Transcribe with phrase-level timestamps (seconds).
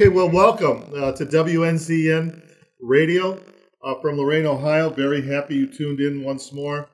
[0.00, 2.40] Okay, well, welcome uh, to WNZN
[2.80, 3.36] Radio
[3.82, 4.90] uh, from Lorain, Ohio.
[4.90, 6.88] Very happy you tuned in once more.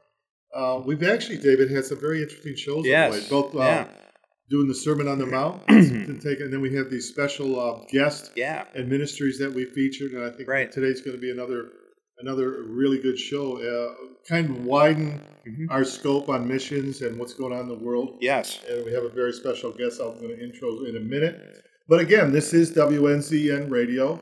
[0.54, 2.86] Uh, we've actually, David, had some very interesting shows.
[2.86, 3.28] Yes.
[3.28, 3.88] Both uh, yeah.
[4.48, 7.84] doing the Sermon on the Mount, and, take, and then we have these special uh,
[7.92, 8.64] guests Yeah.
[8.74, 10.12] and ministries that we featured.
[10.12, 10.72] And I think Right.
[10.72, 11.72] today's going to be another
[12.20, 13.58] another really good show.
[13.60, 13.92] Uh,
[14.26, 15.66] kind of widen Mhm.
[15.68, 18.60] our scope on missions and what's going on in the world Yes.
[18.66, 21.60] and we have a very special guest I'm going to intro in a minute.
[21.86, 24.18] But again, this is WNZN Radio,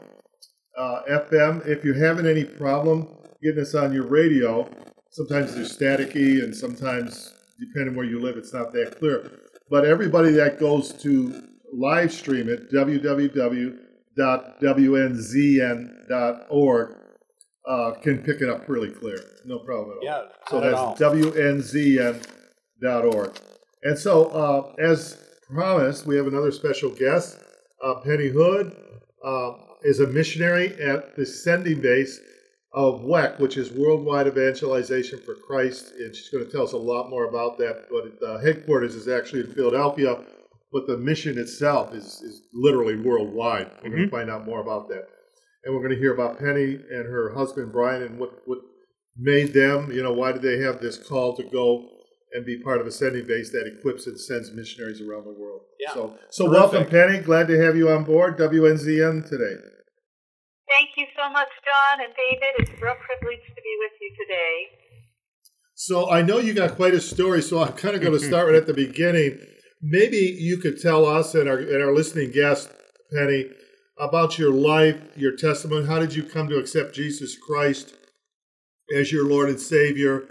[0.76, 1.64] uh, FM.
[1.66, 3.06] If you're having any problem
[3.40, 4.68] getting us on your radio,
[5.10, 9.30] sometimes there's staticky, and sometimes, depending where you live, it's not that clear.
[9.70, 11.40] But everybody that goes to
[11.72, 13.78] live stream it, www.wnzn.org,
[17.64, 19.20] uh, can pick it up really clear.
[19.44, 20.04] No problem at all.
[20.04, 20.22] Yeah.
[20.48, 21.00] So that's.
[21.00, 23.38] WNZN.org.
[23.84, 25.16] And so, uh, as
[25.48, 27.38] promised, we have another special guest.
[27.82, 28.76] Uh, Penny Hood
[29.24, 32.20] uh, is a missionary at the sending base
[32.72, 35.92] of WEC, which is Worldwide Evangelization for Christ.
[35.98, 37.86] And she's going to tell us a lot more about that.
[37.90, 40.16] But the headquarters is actually in Philadelphia,
[40.72, 43.70] but the mission itself is, is literally worldwide.
[43.82, 45.08] We're going to find out more about that.
[45.64, 48.58] And we're going to hear about Penny and her husband, Brian, and what, what
[49.16, 51.88] made them, you know, why did they have this call to go
[52.32, 55.62] and be part of a sending base that equips and sends missionaries around the world.
[55.78, 55.92] Yeah.
[55.94, 56.72] So, so Terrific.
[56.72, 57.18] welcome, Penny.
[57.18, 59.56] Glad to have you on board WNZN today.
[60.68, 62.54] Thank you so much, John and David.
[62.58, 64.82] It's a real privilege to be with you today.
[65.74, 68.46] So I know you got quite a story, so I'm kind of going to start
[68.46, 69.38] right at the beginning.
[69.82, 72.70] Maybe you could tell us and our and our listening guest,
[73.12, 73.46] Penny,
[73.98, 75.86] about your life, your testimony.
[75.86, 77.94] How did you come to accept Jesus Christ
[78.96, 80.28] as your Lord and Savior?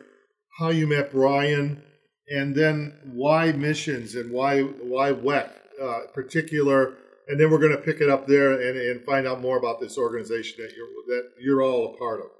[0.57, 1.83] How you met Brian,
[2.31, 5.51] and then why missions and why why WEC
[5.81, 6.95] uh, particular?
[7.27, 9.79] And then we're going to pick it up there and, and find out more about
[9.79, 12.31] this organization that you're that you're all a part of.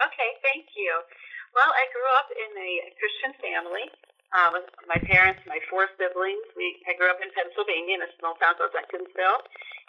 [0.00, 0.90] Okay, thank you.
[1.54, 3.86] Well, I grew up in a Christian family.
[4.34, 6.42] Uh, with my parents, my four siblings.
[6.58, 9.40] We I grew up in Pennsylvania in a small town called Duncansville,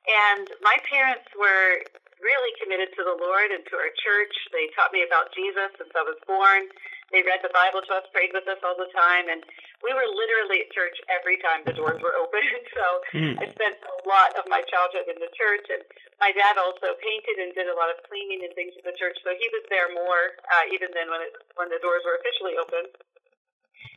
[0.05, 1.81] and my parents were
[2.21, 4.35] really committed to the Lord and to our church.
[4.53, 6.69] They taught me about Jesus since I was born.
[7.13, 9.45] They read the Bible to us, prayed with us all the time, and
[9.85, 12.41] we were literally at church every time the doors were open.
[12.77, 12.85] so
[13.15, 13.37] Hmm.
[13.39, 15.85] I spent a lot of my childhood in the church, and
[16.19, 19.15] my dad also painted and did a lot of cleaning and things at the church,
[19.23, 22.57] so he was there more uh, even than when it, when the doors were officially
[22.57, 22.89] open.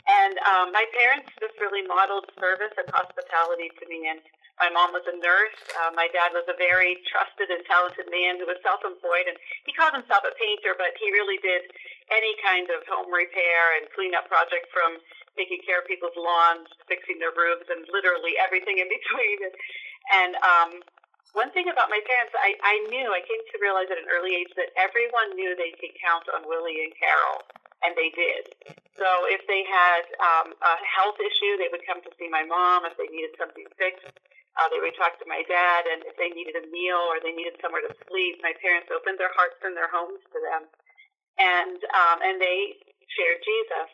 [0.09, 4.09] And um, my parents just really modeled service and hospitality to me.
[4.09, 4.21] And
[4.57, 5.59] my mom was a nurse.
[5.85, 9.37] Uh, my dad was a very trusted and talented man who was self-employed, and
[9.69, 11.69] he called himself a painter, but he really did
[12.11, 14.97] any kind of home repair and cleanup project from
[15.37, 19.39] taking care of people's lawns, fixing their roofs, and literally everything in between.
[20.13, 20.71] And, um,
[21.37, 24.33] one thing about my parents, I, I knew, I came to realize at an early
[24.33, 27.45] age that everyone knew they could count on Willie and Carol,
[27.85, 28.49] and they did.
[28.97, 32.89] So if they had um, a health issue, they would come to see my mom.
[32.89, 34.11] If they needed something fixed,
[34.59, 35.87] uh, they would talk to my dad.
[35.87, 39.23] And if they needed a meal or they needed somewhere to sleep, my parents opened
[39.23, 40.67] their hearts and their homes to them,
[41.39, 42.79] and um, and they
[43.15, 43.91] shared Jesus.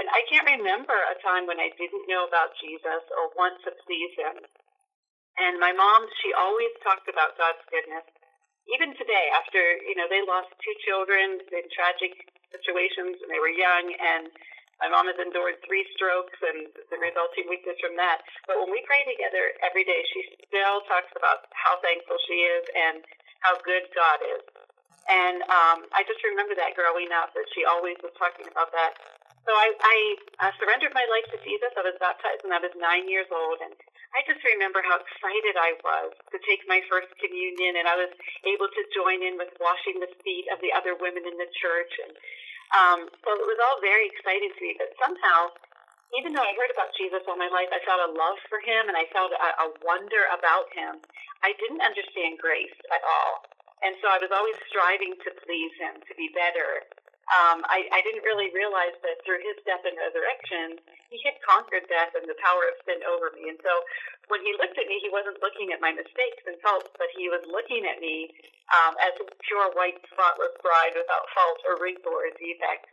[0.00, 3.76] And I can't remember a time when I didn't know about Jesus or want to
[3.84, 4.40] please him.
[5.36, 8.04] And my mom, she always talked about God's goodness.
[8.72, 12.14] Even today, after, you know, they lost two children in tragic
[12.52, 14.30] situations when they were young, and
[14.80, 18.22] my mom has endured three strokes and the resulting weakness from that.
[18.46, 22.64] But when we pray together every day, she still talks about how thankful she is
[22.74, 23.02] and
[23.42, 24.44] how good God is.
[25.10, 28.94] And um, I just remember that growing up, that she always was talking about that.
[29.42, 29.96] So I, I
[30.38, 31.74] uh, surrendered my life to Jesus.
[31.74, 33.74] I was baptized when I was nine years old, and
[34.14, 38.12] I just remember how excited I was to take my first communion, and I was
[38.46, 41.92] able to join in with washing the feet of the other women in the church.
[42.06, 42.12] And
[42.70, 44.78] um, so it was all very exciting to me.
[44.78, 45.50] But somehow,
[46.14, 48.86] even though I heard about Jesus all my life, I felt a love for him,
[48.86, 51.02] and I felt a, a wonder about him.
[51.42, 53.42] I didn't understand grace at all.
[53.82, 56.86] And so I was always striving to please him, to be better.
[57.30, 60.78] Um, I, I didn't really realize that through his death and resurrection,
[61.10, 63.50] he had conquered death and the power of sin over me.
[63.50, 63.72] And so
[64.30, 67.30] when he looked at me, he wasn't looking at my mistakes and faults, but he
[67.30, 68.30] was looking at me
[68.82, 72.86] um, as a pure white, spotless bride without fault or wrinkle or defect.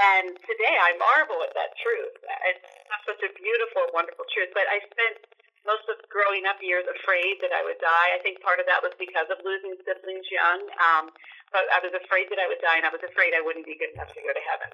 [0.00, 2.16] And today I marvel at that truth.
[2.50, 2.66] It's
[3.06, 4.50] such a beautiful, wonderful truth.
[4.56, 5.16] But I spent
[5.62, 8.08] most of growing up years afraid that I would die.
[8.14, 10.60] I think part of that was because of losing siblings young.
[10.78, 11.10] Um,
[11.54, 13.78] but I was afraid that I would die, and I was afraid I wouldn't be
[13.78, 14.70] good enough to go to heaven.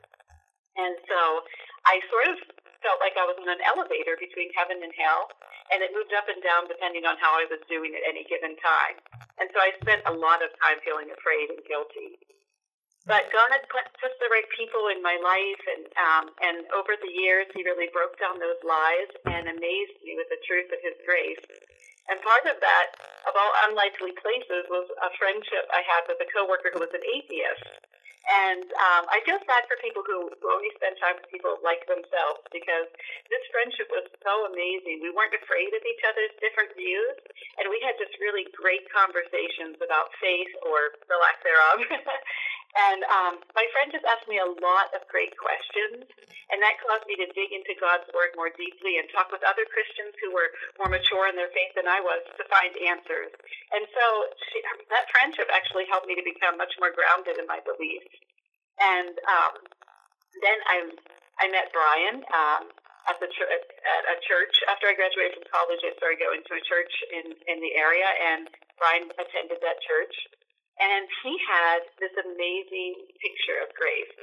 [0.79, 1.21] And so
[1.85, 2.37] I sort of
[2.81, 5.27] felt like I was in an elevator between heaven and hell,
[5.75, 8.55] and it moved up and down depending on how I was doing at any given
[8.63, 8.97] time.
[9.43, 12.17] And so I spent a lot of time feeling afraid and guilty.
[13.09, 17.09] But God put just the right people in my life, and um, and over the
[17.09, 20.93] years, He really broke down those lies and amazed me with the truth of His
[21.09, 21.41] grace.
[22.13, 22.89] And part of that,
[23.25, 27.05] of all unlikely places, was a friendship I had with a coworker who was an
[27.05, 27.69] atheist.
[28.29, 31.81] And um, I feel sad for people who, who only spend time with people like
[31.89, 32.85] themselves because
[33.33, 35.01] this friendship was so amazing.
[35.01, 37.17] We weren't afraid of each other's different views,
[37.57, 41.79] and we had just really great conversations about faith or the lack thereof.
[42.77, 46.05] and um, my friend just asked me a lot of great questions,
[46.53, 49.65] and that caused me to dig into God's Word more deeply and talk with other
[49.73, 53.33] Christians who were more mature in their faith than I was to find answers.
[53.73, 54.05] And so
[54.53, 54.61] she,
[54.93, 58.13] that friendship actually helped me to become much more grounded in my beliefs.
[58.79, 59.55] And um,
[60.45, 60.77] then I
[61.41, 62.63] I met Brian um,
[63.09, 65.81] at the ch- at a church after I graduated from college.
[65.83, 68.47] I started going to a church in in the area, and
[68.79, 70.15] Brian attended that church,
[70.79, 74.15] and he had this amazing picture of grace.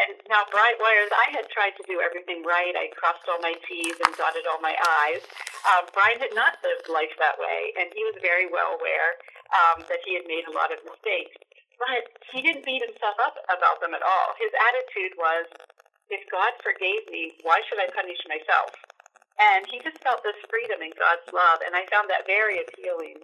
[0.00, 2.72] And now, Brian Wires, I had tried to do everything right.
[2.72, 5.20] I crossed all my T's and dotted all my I's.
[5.68, 9.20] Um, Brian had not lived life that way, and he was very well aware
[9.52, 11.36] um, that he had made a lot of mistakes.
[11.76, 14.28] But he didn't beat himself up about them at all.
[14.40, 15.44] His attitude was,
[16.08, 18.72] if God forgave me, why should I punish myself?
[19.36, 23.20] And he just felt this freedom in God's love, and I found that very appealing.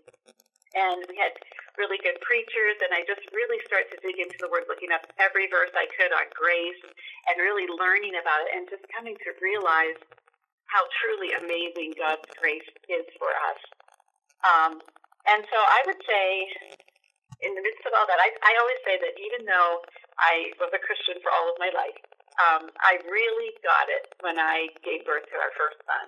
[0.77, 1.33] And we had
[1.77, 5.05] really good preachers, and I just really started to dig into the Word, looking up
[5.21, 6.83] every verse I could on grace,
[7.29, 10.01] and really learning about it, and just coming to realize
[10.69, 13.61] how truly amazing God's grace is for us.
[14.43, 14.73] Um,
[15.27, 16.27] and so I would say
[17.43, 19.85] in the midst of all that, I, I always say that even though
[20.17, 21.99] I was a Christian for all of my life,
[22.37, 26.07] um, I really got it when I gave birth to our first son.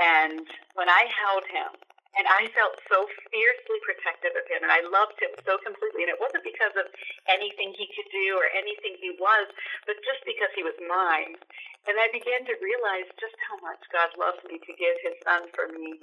[0.00, 1.70] And when I held him,
[2.12, 6.04] and I felt so fiercely protective of him, and I loved him so completely.
[6.04, 6.86] And it wasn't because of
[7.24, 9.48] anything he could do or anything he was,
[9.88, 11.40] but just because he was mine.
[11.88, 15.48] And I began to realize just how much God loved me to give his son
[15.56, 15.98] for me.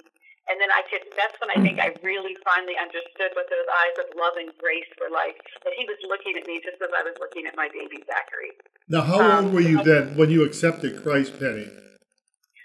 [0.50, 3.96] And then I could, that's when I think I really finally understood what those eyes
[4.02, 5.38] of love and grace were like.
[5.62, 8.58] That he was looking at me just as I was looking at my baby Zachary.
[8.90, 11.70] Now, how um, old were you then when you accepted Christ, Penny?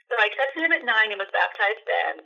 [0.10, 2.26] So I accepted him at nine and was baptized then.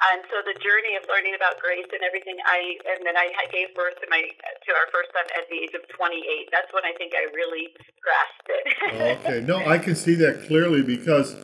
[0.00, 3.68] And so the journey of learning about grace and everything, I and then I gave
[3.76, 6.48] birth to my to our first son at the age of 28.
[6.48, 7.68] That's when I think I really
[8.00, 8.64] grasped it.
[8.90, 11.36] Oh, okay, no, I can see that clearly because,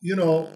[0.00, 0.48] you know,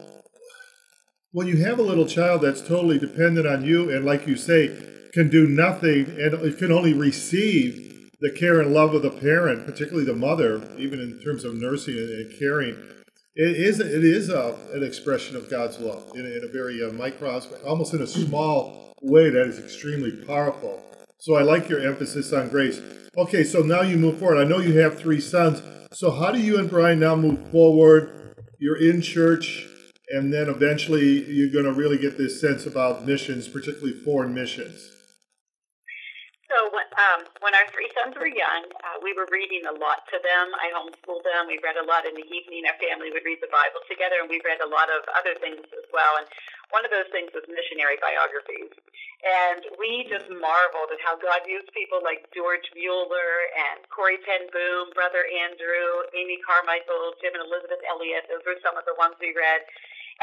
[1.32, 4.68] when you have a little child that's totally dependent on you and like you say
[5.12, 9.66] can do nothing and it can only receive the care and love of the parent
[9.66, 12.74] particularly the mother even in terms of nursing and caring
[13.36, 16.90] it is it is a, an expression of god's love in, in a very uh,
[16.92, 20.82] micro almost in a small way that is extremely powerful.
[21.18, 22.80] So i like your emphasis on grace.
[23.16, 24.38] Okay so now you move forward.
[24.38, 25.62] I know you have three sons.
[25.92, 28.34] So how do you and brian now move forward?
[28.58, 29.68] You're in church
[30.08, 34.92] and then eventually you're going to really get this sense about missions, particularly foreign missions.
[36.48, 40.04] So when, um, when our three sons were young, uh, we were reading a lot
[40.08, 40.46] to them.
[40.56, 41.48] I homeschooled them.
[41.48, 42.64] We read a lot in the evening.
[42.64, 45.60] Our family would read the Bible together, and we read a lot of other things
[45.60, 46.16] as well.
[46.16, 46.26] And
[46.72, 48.72] one of those things was missionary biographies.
[49.24, 54.48] And we just marveled at how God used people like George Mueller and Corrie ten
[54.52, 58.28] Boom, Brother Andrew, Amy Carmichael, Jim and Elisabeth Elliot.
[58.28, 59.64] Those were some of the ones we read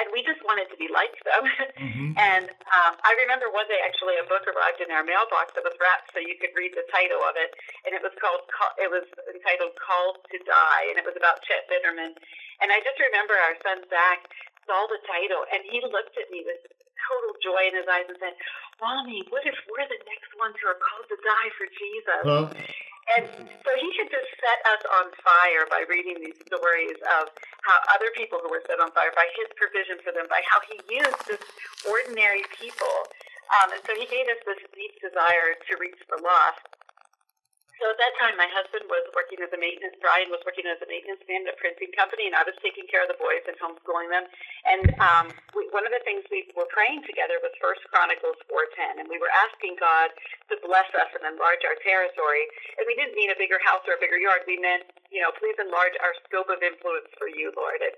[0.02, 1.46] and we just wanted to be like them.
[1.84, 2.16] Mm-hmm.
[2.16, 5.76] and um, I remember one day actually a book arrived in our mailbox that was
[5.82, 7.52] wrapped so you could read the title of it,
[7.84, 8.46] and it was called
[8.80, 12.16] it was entitled "Called to Die," and it was about Chet Bitterman.
[12.64, 14.24] And I just remember our son Zach
[14.64, 16.62] saw the title and he looked at me with
[17.04, 18.36] total joy in his eyes and said,
[18.80, 22.46] "Mommy, what if we're the next ones who are called to die for Jesus?" Huh?
[23.18, 27.30] And so he had just set us on fire by reading these stories of
[27.68, 30.60] how other people who were set on fire by his provision for them, by how
[30.66, 31.44] he used this
[31.84, 32.96] ordinary people.
[33.60, 36.73] Um, and so he gave us this deep desire to reach the lost.
[37.84, 40.00] So at that time, my husband was working as a maintenance.
[40.00, 42.88] Brian was working as a maintenance man at a printing company, and I was taking
[42.88, 44.24] care of the boys and homeschooling them.
[44.64, 48.72] And um, we, one of the things we were praying together was First Chronicles four
[48.80, 50.16] ten, and we were asking God
[50.48, 52.48] to bless us and enlarge our territory.
[52.80, 54.48] And we didn't mean a bigger house or a bigger yard.
[54.48, 57.84] We meant, you know, please enlarge our scope of influence for you, Lord.
[57.84, 57.96] And,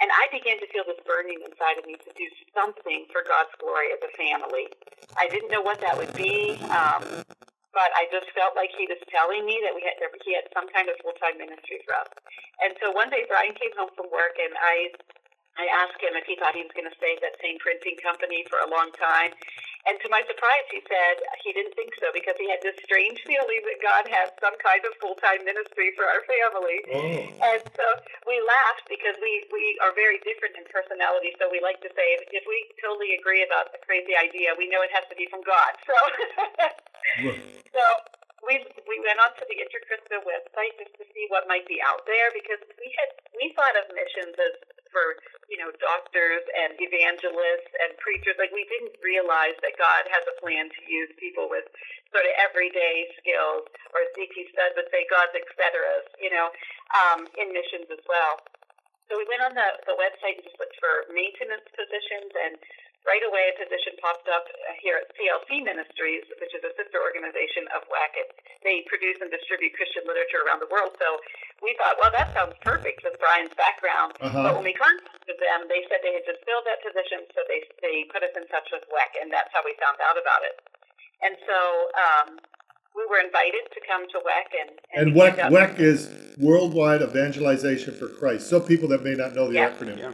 [0.00, 3.52] and I began to feel this burning inside of me to do something for God's
[3.60, 4.72] glory as a family.
[5.20, 6.56] I didn't know what that would be.
[6.72, 7.28] Um,
[7.78, 9.94] but I just felt like he was telling me that we had
[10.26, 12.10] he had some kind of full time ministry for us.
[12.58, 14.90] And so one day Brian came home from work, and I
[15.58, 17.98] I asked him if he thought he was going to stay at that same printing
[17.98, 19.34] company for a long time.
[19.90, 23.18] And to my surprise, he said he didn't think so because he had this strange
[23.26, 26.78] feeling that God had some kind of full time ministry for our family.
[26.94, 27.54] Oh.
[27.54, 27.86] And so
[28.30, 31.34] we laughed because we, we are very different in personality.
[31.42, 34.82] So we like to say if we totally agree about a crazy idea, we know
[34.86, 35.72] it has to be from God.
[35.88, 35.96] So,
[37.74, 37.82] so
[38.46, 42.30] we we went onto the Intercristo website just to see what might be out there
[42.30, 44.54] because we had we thought of missions as
[44.94, 45.18] for
[45.50, 48.38] you know doctors and evangelists and preachers.
[48.38, 51.66] Like we didn't realize that God has a plan to use people with
[52.14, 54.32] sort of everyday skills, or as D.T.
[54.32, 55.82] Would say, God's etc.
[56.22, 56.48] You know,
[56.94, 58.38] um, in missions as well.
[59.08, 62.54] So we went on the, the website and just looked for maintenance positions and
[63.08, 64.44] right away a position popped up
[64.84, 68.12] here at CLC Ministries, which is a sister organization of WEC.
[68.20, 68.28] It,
[68.60, 70.92] they produce and distribute Christian literature around the world.
[71.00, 71.16] So
[71.64, 74.12] we thought, well, that sounds perfect with Brian's background.
[74.20, 74.44] Uh-huh.
[74.44, 77.64] But when we contacted them, they said they had just filled that position, so they,
[77.80, 80.60] they put us in touch with WEC, and that's how we found out about it.
[81.24, 81.58] And so
[81.96, 82.28] um,
[82.94, 84.48] we were invited to come to WEC.
[84.52, 88.52] And, and, and WEC, WEC is Worldwide Evangelization for Christ.
[88.52, 89.72] So people that may not know the yes.
[89.72, 89.98] acronym.
[89.98, 90.12] Yeah.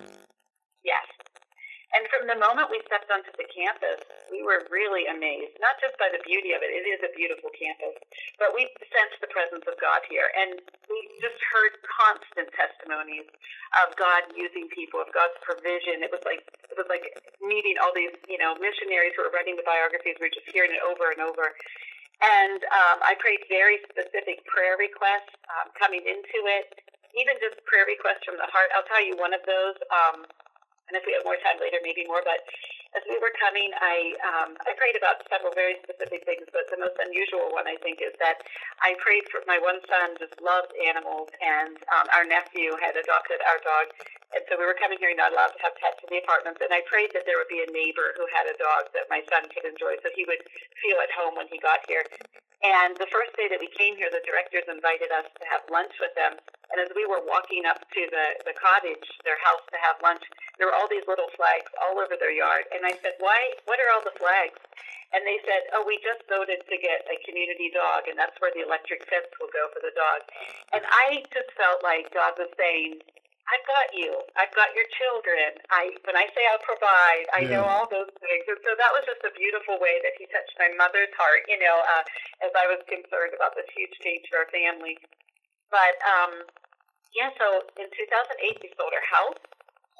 [1.94, 5.94] And from the moment we stepped onto the campus, we were really amazed, not just
[5.94, 7.94] by the beauty of it, it is a beautiful campus,
[8.42, 10.26] but we sensed the presence of God here.
[10.34, 10.58] And
[10.90, 13.30] we just heard constant testimonies
[13.86, 16.02] of God using people, of God's provision.
[16.02, 17.06] It was like it was like
[17.38, 20.18] meeting all these, you know, missionaries who were writing the biographies.
[20.18, 21.54] We were just hearing it over and over.
[22.22, 26.74] And um, I prayed very specific prayer requests um, coming into it,
[27.14, 28.74] even just prayer requests from the heart.
[28.74, 29.78] I'll tell you one of those.
[29.94, 30.26] Um,
[30.88, 32.20] and if we have more time later, maybe more.
[32.24, 32.44] But
[32.94, 36.46] as we were coming, I um, I prayed about several very specific things.
[36.52, 38.44] But the most unusual one, I think, is that
[38.84, 43.42] I prayed for my one son just loved animals, and um, our nephew had adopted
[43.42, 43.86] our dog,
[44.34, 46.58] and so we were coming here not allowed to have pets in the apartments.
[46.58, 49.22] And I prayed that there would be a neighbor who had a dog that my
[49.30, 50.42] son could enjoy, so he would
[50.82, 52.02] feel at home when he got here.
[52.64, 55.92] And the first day that we came here, the directors invited us to have lunch
[56.00, 56.32] with them.
[56.72, 60.24] And as we were walking up to the, the cottage, their house to have lunch,
[60.56, 62.64] there were all these little flags all over their yard.
[62.72, 63.36] And I said, why,
[63.68, 64.56] what are all the flags?
[65.12, 68.50] And they said, oh, we just voted to get a community dog, and that's where
[68.50, 70.24] the electric fence will go for the dog.
[70.74, 72.98] And I just felt like God was saying,
[73.44, 74.10] I've got you.
[74.40, 75.60] I've got your children.
[75.68, 77.60] I when I say I'll provide, I yeah.
[77.60, 78.44] know all those things.
[78.48, 81.60] And so that was just a beautiful way that he touched my mother's heart, you
[81.60, 82.04] know, uh,
[82.48, 84.96] as I was concerned about this huge change for our family.
[85.68, 86.32] But um,
[87.12, 89.42] yeah, so in 2008 we sold our house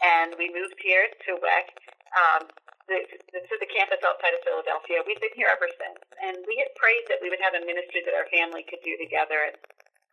[0.01, 1.69] and we moved here to WEC.
[2.17, 2.49] Um,
[2.89, 5.01] this is the campus outside of Philadelphia.
[5.09, 8.05] We've been here ever since, and we had prayed that we would have a ministry
[8.05, 9.41] that our family could do together.
[9.49, 9.57] And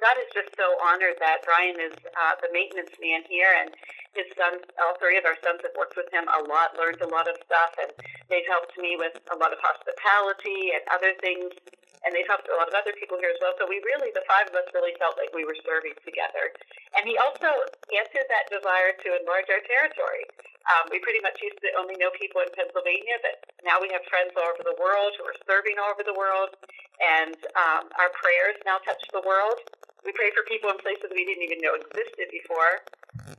[0.01, 3.69] God is just so honored that Brian is uh, the maintenance man here, and
[4.17, 7.09] his sons, all three of our sons have worked with him a lot, learned a
[7.13, 7.93] lot of stuff, and
[8.25, 11.53] they've helped me with a lot of hospitality and other things,
[12.01, 13.53] and they've helped a lot of other people here as well.
[13.61, 16.49] So we really, the five of us really felt like we were serving together.
[16.97, 17.53] And he also
[17.93, 20.25] answered that desire to enlarge our territory.
[20.65, 24.01] Um, we pretty much used to only know people in Pennsylvania, but now we have
[24.09, 26.57] friends all over the world who are serving all over the world,
[27.01, 29.61] and um, our prayers now touch the world.
[30.01, 32.81] We pray for people in places we didn't even know existed before.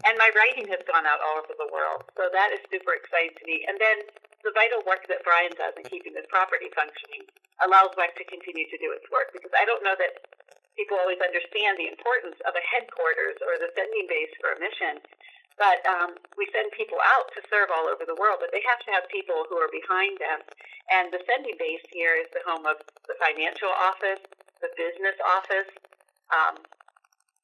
[0.07, 2.07] And my writing has gone out all over the world.
[2.19, 3.67] So that is super exciting to me.
[3.67, 4.07] And then
[4.43, 7.27] the vital work that Brian does in keeping this property functioning
[7.63, 10.19] allows WEC to continue to do its work because I don't know that
[10.75, 14.99] people always understand the importance of a headquarters or the sending base for a mission.
[15.61, 18.81] But um, we send people out to serve all over the world, but they have
[18.89, 20.41] to have people who are behind them.
[20.91, 24.25] And the sending base here is the home of the financial office,
[24.65, 25.71] the business office,
[26.33, 26.57] um,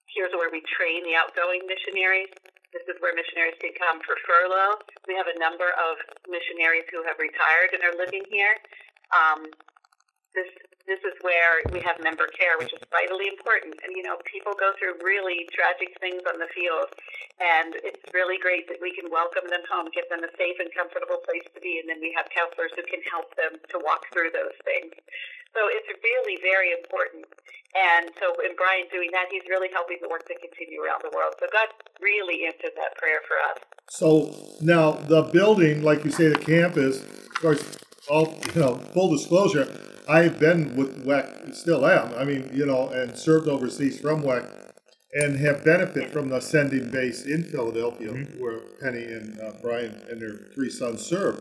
[0.09, 2.33] here's where we train the outgoing missionaries.
[2.73, 4.77] This is where missionaries can come for furlough.
[5.09, 5.97] We have a number of
[6.29, 8.57] missionaries who have retired and are living here.
[9.13, 9.49] Um,
[10.35, 10.51] this
[10.89, 13.77] this is where we have member care, which is vitally important.
[13.85, 16.89] And you know, people go through really tragic things on the field,
[17.37, 20.73] and it's really great that we can welcome them home, give them a safe and
[20.73, 24.09] comfortable place to be, and then we have counselors who can help them to walk
[24.17, 24.97] through those things.
[25.53, 27.29] So it's really very important.
[27.77, 31.13] And so in Brian doing that, he's really helping the work to continue around the
[31.13, 31.37] world.
[31.37, 31.69] So God
[32.01, 33.61] really answered that prayer for us.
[33.93, 34.33] So
[34.65, 37.77] now the building, like you say, the campus, of course,
[38.09, 39.69] all you know, full disclosure
[40.09, 42.15] I've been with WEC, still am.
[42.15, 44.73] I mean, you know, and served overseas from WEC,
[45.13, 48.43] and have benefited from the sending base in Philadelphia, mm-hmm.
[48.43, 51.39] where Penny and uh, Brian and their three sons serve.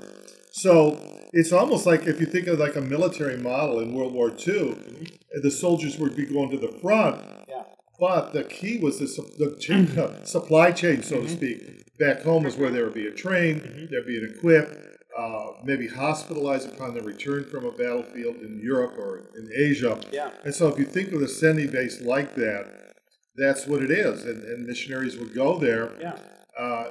[0.51, 0.99] So,
[1.33, 4.35] it's almost like if you think of like a military model in World War II,
[4.35, 5.41] mm-hmm.
[5.41, 7.21] the soldiers would be going to the front.
[7.47, 7.63] Yeah.
[7.99, 9.05] But the key was the,
[9.37, 11.25] the chain, uh, supply chain, so mm-hmm.
[11.25, 11.97] to speak.
[11.97, 13.85] Back home is where they were being trained, mm-hmm.
[13.89, 19.29] they're being equipped, uh, maybe hospitalized upon their return from a battlefield in Europe or
[19.35, 19.99] in Asia.
[20.11, 20.29] Yeah.
[20.43, 22.93] And so if you think of the sending base like that,
[23.35, 24.25] that's what it is.
[24.25, 25.91] And, and missionaries would go there.
[25.99, 26.17] Yeah.
[26.57, 26.89] Uh,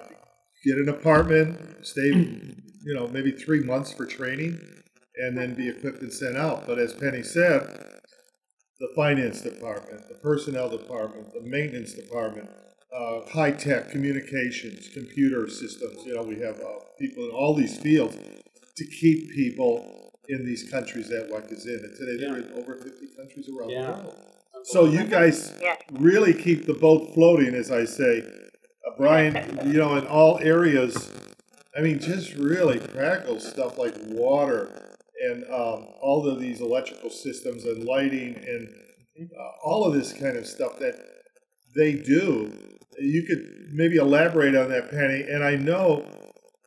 [0.64, 4.58] get an apartment, stay, you know, maybe three months for training,
[5.16, 6.66] and then be equipped and sent out.
[6.66, 8.00] But as Penny said,
[8.80, 12.50] the finance department, the personnel department, the maintenance department,
[12.94, 16.04] uh, high tech communications, computer systems.
[16.04, 18.16] You know, we have uh, people in all these fields
[18.76, 21.80] to keep people in these countries that WEC is in.
[21.84, 23.82] And today they're in over 50 countries around yeah.
[23.82, 24.26] the world.
[24.64, 25.52] So you guys
[25.92, 28.22] really keep the boat floating, as I say.
[28.86, 31.10] Uh, Brian, you know, in all areas,
[31.76, 37.64] I mean, just really practical stuff like water and um, all of these electrical systems
[37.64, 38.68] and lighting and
[39.38, 40.98] uh, all of this kind of stuff that
[41.76, 42.52] they do.
[42.98, 45.22] You could maybe elaborate on that, Penny.
[45.22, 46.04] And I know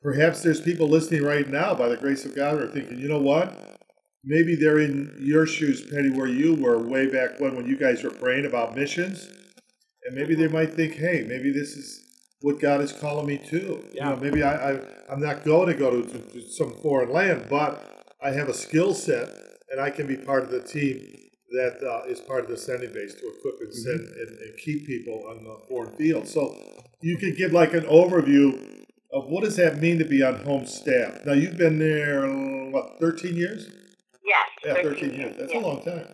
[0.01, 3.19] perhaps there's people listening right now, by the grace of God, are thinking, you know
[3.19, 3.77] what?
[4.23, 8.03] Maybe they're in your shoes, Penny, where you were way back when, when you guys
[8.03, 9.29] were praying about missions.
[10.05, 12.05] And maybe they might think, hey, maybe this is
[12.41, 13.83] what God is calling me to.
[13.93, 14.09] Yeah.
[14.09, 17.11] You know, maybe I, I, I'm not going to go to, to, to some foreign
[17.11, 19.29] land, but I have a skill set
[19.71, 21.18] and I can be part of the team
[21.51, 24.19] that uh, is part of the sending base to equip and send mm-hmm.
[24.19, 26.27] and, and, keep people on the foreign field.
[26.27, 26.55] So
[27.01, 30.65] you could give like an overview of what does that mean to be on home
[30.65, 31.25] staff.
[31.25, 32.19] Now you've been there
[32.71, 33.67] what 13 years?
[34.23, 34.49] Yes.
[34.65, 35.35] Yeah, 13, 13 years.
[35.37, 35.63] That's yes.
[35.63, 36.05] a long time.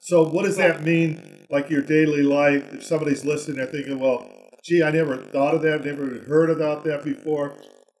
[0.00, 4.28] So what does that mean like your daily life if somebody's listening they're thinking, well,
[4.62, 7.56] gee, I never thought of that, never heard about that before.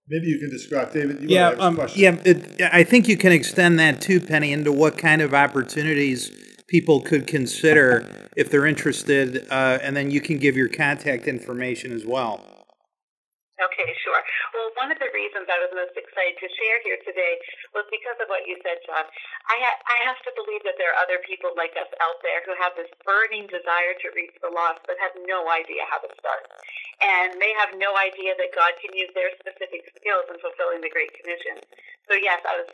[0.08, 1.30] Maybe you can describe, David.
[1.30, 2.16] yeah, um, yeah.
[2.24, 6.30] It, I think you can extend that too, Penny, into what kind of opportunities
[6.72, 8.00] people could consider
[8.32, 12.40] if they're interested, uh, and then you can give your contact information as well.
[13.60, 14.16] Okay, sure.
[14.56, 17.36] Well, one of the reasons I was most excited to share here today
[17.76, 19.04] was because of what you said, John.
[19.04, 22.40] I, ha- I have to believe that there are other people like us out there
[22.48, 26.08] who have this burning desire to reach the lost but have no idea how to
[26.16, 26.48] start.
[27.04, 30.88] And they have no idea that God can use their specific skills in fulfilling the
[30.88, 31.60] Great Commission.
[32.08, 32.68] So, yes, I was,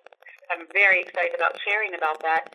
[0.55, 2.55] I'm very excited about sharing about that.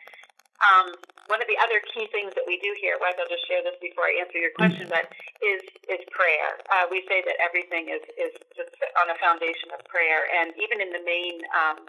[0.64, 0.88] Um,
[1.32, 3.76] one of the other key things that we do here, well, I'll just share this
[3.80, 5.08] before I answer your question, but
[5.44, 6.60] is is prayer.
[6.72, 10.84] Uh, we say that everything is is just on a foundation of prayer, and even
[10.84, 11.80] in the main um,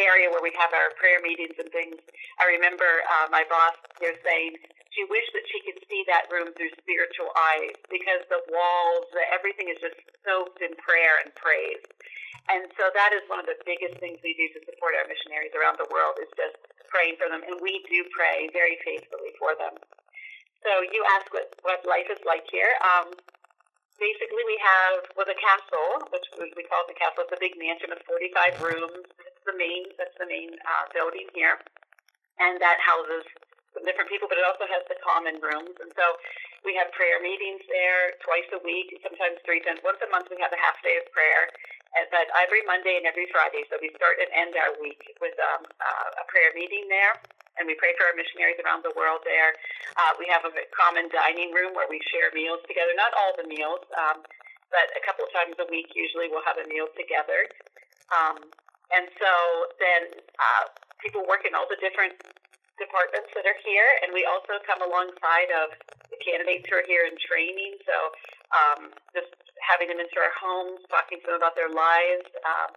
[0.00, 1.98] area where we have our prayer meetings and things,
[2.40, 4.56] I remember uh, my boss there saying
[4.94, 9.22] she wished that she could see that room through spiritual eyes because the walls, the,
[9.30, 11.82] everything is just soaked in prayer and praise.
[12.48, 15.52] And so that is one of the biggest things we do to support our missionaries
[15.52, 16.56] around the world is just
[16.88, 19.76] praying for them, and we do pray very faithfully for them.
[20.64, 22.72] So you ask what, what life is like here.
[22.80, 23.12] Um,
[24.00, 26.24] basically, we have with a castle, which
[26.56, 27.28] we call the castle.
[27.28, 29.04] It's a big mansion with 45 rooms.
[29.20, 29.84] It's the main.
[30.00, 31.60] That's the main uh, building here,
[32.40, 33.28] and that houses
[33.76, 35.76] some different people, but it also has the common rooms.
[35.78, 36.16] And so
[36.64, 39.78] we have prayer meetings there twice a week, sometimes three times.
[39.84, 41.52] Once a month, we have a half day of prayer
[42.12, 43.64] but every Monday and every Friday.
[43.68, 47.16] So we start and end our week with um, uh, a prayer meeting there,
[47.58, 49.56] and we pray for our missionaries around the world there.
[49.98, 52.92] Uh, we have a common dining room where we share meals together.
[52.94, 54.22] Not all the meals, um,
[54.70, 57.48] but a couple of times a week, usually we'll have a meal together.
[58.12, 58.40] Um,
[58.92, 59.32] and so
[59.80, 60.64] then uh,
[61.00, 62.16] people work in all the different
[62.78, 65.74] departments that are here, and we also come alongside of
[66.08, 67.76] the candidates who are here in training.
[67.84, 67.96] So
[68.54, 68.80] um,
[69.12, 72.70] just having them into our homes, talking to them about their lives, um,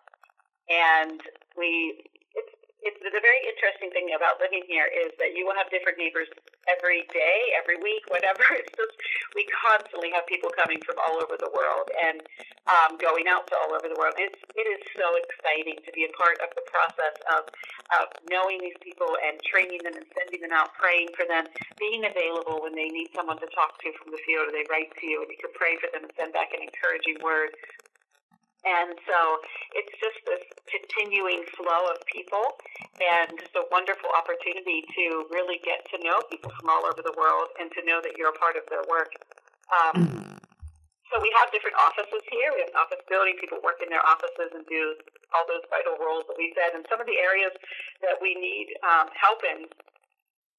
[0.70, 1.20] and
[1.56, 2.02] we
[2.82, 6.26] it's the very interesting thing about living here is that you will have different neighbors
[6.65, 8.41] every day, every week, whatever.
[8.62, 8.94] It's just
[9.34, 12.22] we constantly have people coming from all over the world and
[12.70, 14.13] um, going out to all over the world.
[14.22, 17.50] It's it is so exciting to be a part of the process of
[17.98, 21.50] of knowing these people and training them and sending them out, praying for them,
[21.82, 24.94] being available when they need someone to talk to from the field or they write
[25.02, 27.50] to you and you can pray for them and send back an encouraging word.
[28.62, 29.19] And so
[29.74, 32.45] it's just this continuing flow of people
[33.02, 37.15] and just a wonderful opportunity to really get to know people from all over the
[37.17, 39.10] world and to know that you're a part of their work.
[39.74, 39.97] Um,
[41.10, 42.54] so we have different offices here.
[42.54, 43.34] We have an office building.
[43.41, 44.93] People work in their offices and do
[45.34, 46.78] all those vital roles that we said.
[46.78, 47.52] And some of the areas
[48.06, 49.65] that we need um, help in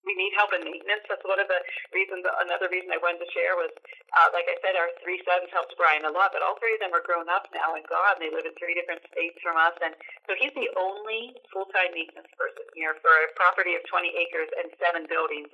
[0.03, 1.05] we need help in maintenance.
[1.07, 1.61] That's one of the
[1.95, 2.27] reasons.
[2.43, 3.71] Another reason I wanted to share was
[4.13, 6.85] uh, like I said, our three sons helped Brian a lot, but all three of
[6.85, 8.21] them are grown up now and gone.
[8.21, 9.97] They live in three different states from us, and
[10.29, 14.69] so he's the only full-time maintenance person here for a property of 20 acres and
[14.77, 15.49] seven buildings.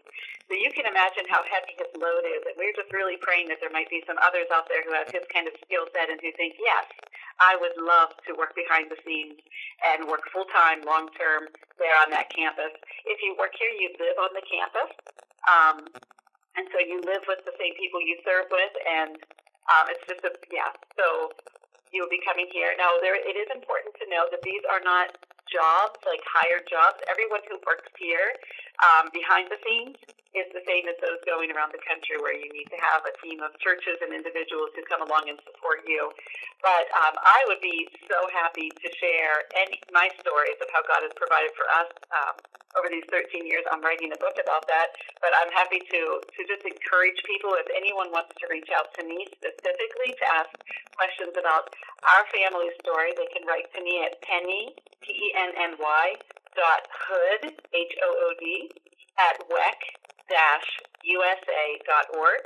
[0.50, 3.62] So you can imagine how heavy his load is, and we're just really praying that
[3.62, 6.18] there might be some others out there who have his kind of skill set and
[6.18, 6.86] who think, yes,
[7.38, 9.38] I would love to work behind the scenes
[9.86, 11.46] and work full-time, long-term
[11.78, 12.74] there on that campus.
[13.06, 14.90] If you work here, you live on the campus.
[15.50, 15.78] Um,
[16.54, 19.18] and so you live with the same people you serve with, and
[19.74, 20.70] um, it's just a yeah.
[20.94, 21.34] So
[21.90, 22.74] you will be coming here.
[22.78, 25.14] Now, there it is important to know that these are not
[25.50, 27.00] jobs like hired jobs.
[27.08, 28.36] Everyone who works here
[28.84, 29.98] um, behind the scenes
[30.36, 33.12] is the same as those going around the country where you need to have a
[33.24, 36.12] team of churches and individuals who come along and support you.
[36.60, 41.00] But um, I would be so happy to share any my stories of how God
[41.00, 42.34] has provided for us um,
[42.76, 43.64] over these 13 years.
[43.72, 44.92] I'm writing a book about that,
[45.24, 49.02] but I'm happy to to just encourage people if anyone wants to reach out to
[49.08, 50.52] me specifically to ask
[50.92, 51.72] questions about
[52.04, 56.06] our family story, they can write to me at Penny P E N N Y
[56.52, 58.68] dot Hood H O O D
[59.16, 59.78] at WEC
[61.04, 62.42] usa.org.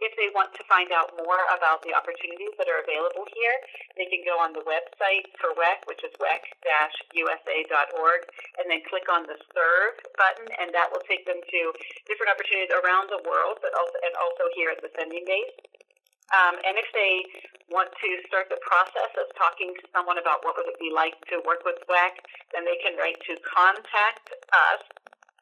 [0.00, 3.52] If they want to find out more about the opportunities that are available here,
[4.00, 8.20] they can go on the website for WEC, which is wec-usa.org,
[8.56, 11.60] and then click on the Serve button, and that will take them to
[12.08, 15.52] different opportunities around the world, but also and also here at the sending base.
[16.32, 17.20] Um, and if they
[17.68, 21.20] want to start the process of talking to someone about what would it be like
[21.28, 22.14] to work with WEC,
[22.56, 24.80] then they can write to contact us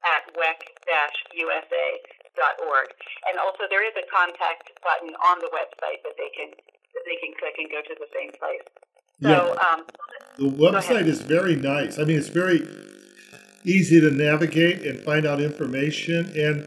[0.04, 1.68] at wec-usa.org.
[3.28, 6.50] And also there is a contact button on the website that they can
[6.94, 8.64] that they can click and go to the same place.
[9.20, 9.58] So yeah.
[9.66, 9.84] um,
[10.38, 11.98] the website is very nice.
[11.98, 12.66] I mean, it's very
[13.64, 16.32] easy to navigate and find out information.
[16.36, 16.64] And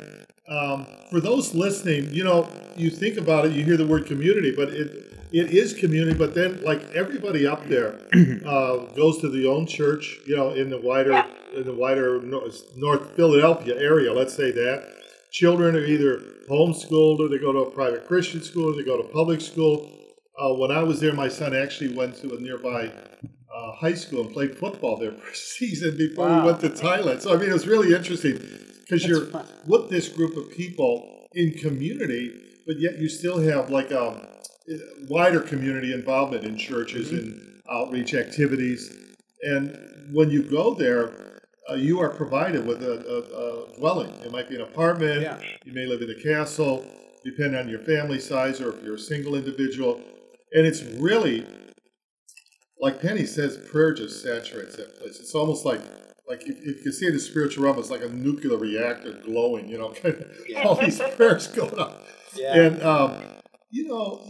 [0.47, 4.53] um, for those listening, you know, you think about it, you hear the word community,
[4.55, 6.17] but it it is community.
[6.17, 7.99] But then, like everybody up there
[8.45, 11.27] uh, goes to the own church, you know, in the wider yeah.
[11.55, 14.13] in the wider North Philadelphia area.
[14.13, 18.73] Let's say that children are either homeschooled or they go to a private Christian school
[18.73, 19.89] or they go to public school.
[20.37, 22.91] Uh, when I was there, my son actually went to a nearby
[23.53, 26.39] uh, high school and played football there for a season before wow.
[26.39, 27.21] we went to Thailand.
[27.21, 28.37] So I mean, it was really interesting
[28.81, 29.45] because you're fun.
[29.65, 32.33] with this group of people in community,
[32.67, 34.21] but yet you still have like a um,
[35.09, 37.17] wider community involvement in churches mm-hmm.
[37.17, 38.93] and outreach activities.
[39.43, 39.77] And
[40.13, 41.11] when you go there,
[41.69, 44.11] uh, you are provided with a, a, a, dwelling.
[44.25, 45.21] It might be an apartment.
[45.21, 45.39] Yeah.
[45.63, 46.85] You may live in a castle,
[47.23, 50.01] depending on your family size or if you're a single individual.
[50.53, 51.45] And it's really,
[52.79, 55.19] like Penny says, prayer just saturates that place.
[55.19, 55.81] It's almost like
[56.27, 59.67] like if, if you can see the spiritual realm, it's like a nuclear reactor glowing,
[59.67, 59.93] you know,
[60.63, 61.93] all these prayers going on.
[62.35, 62.55] Yeah.
[62.55, 63.21] And um,
[63.71, 64.21] you know,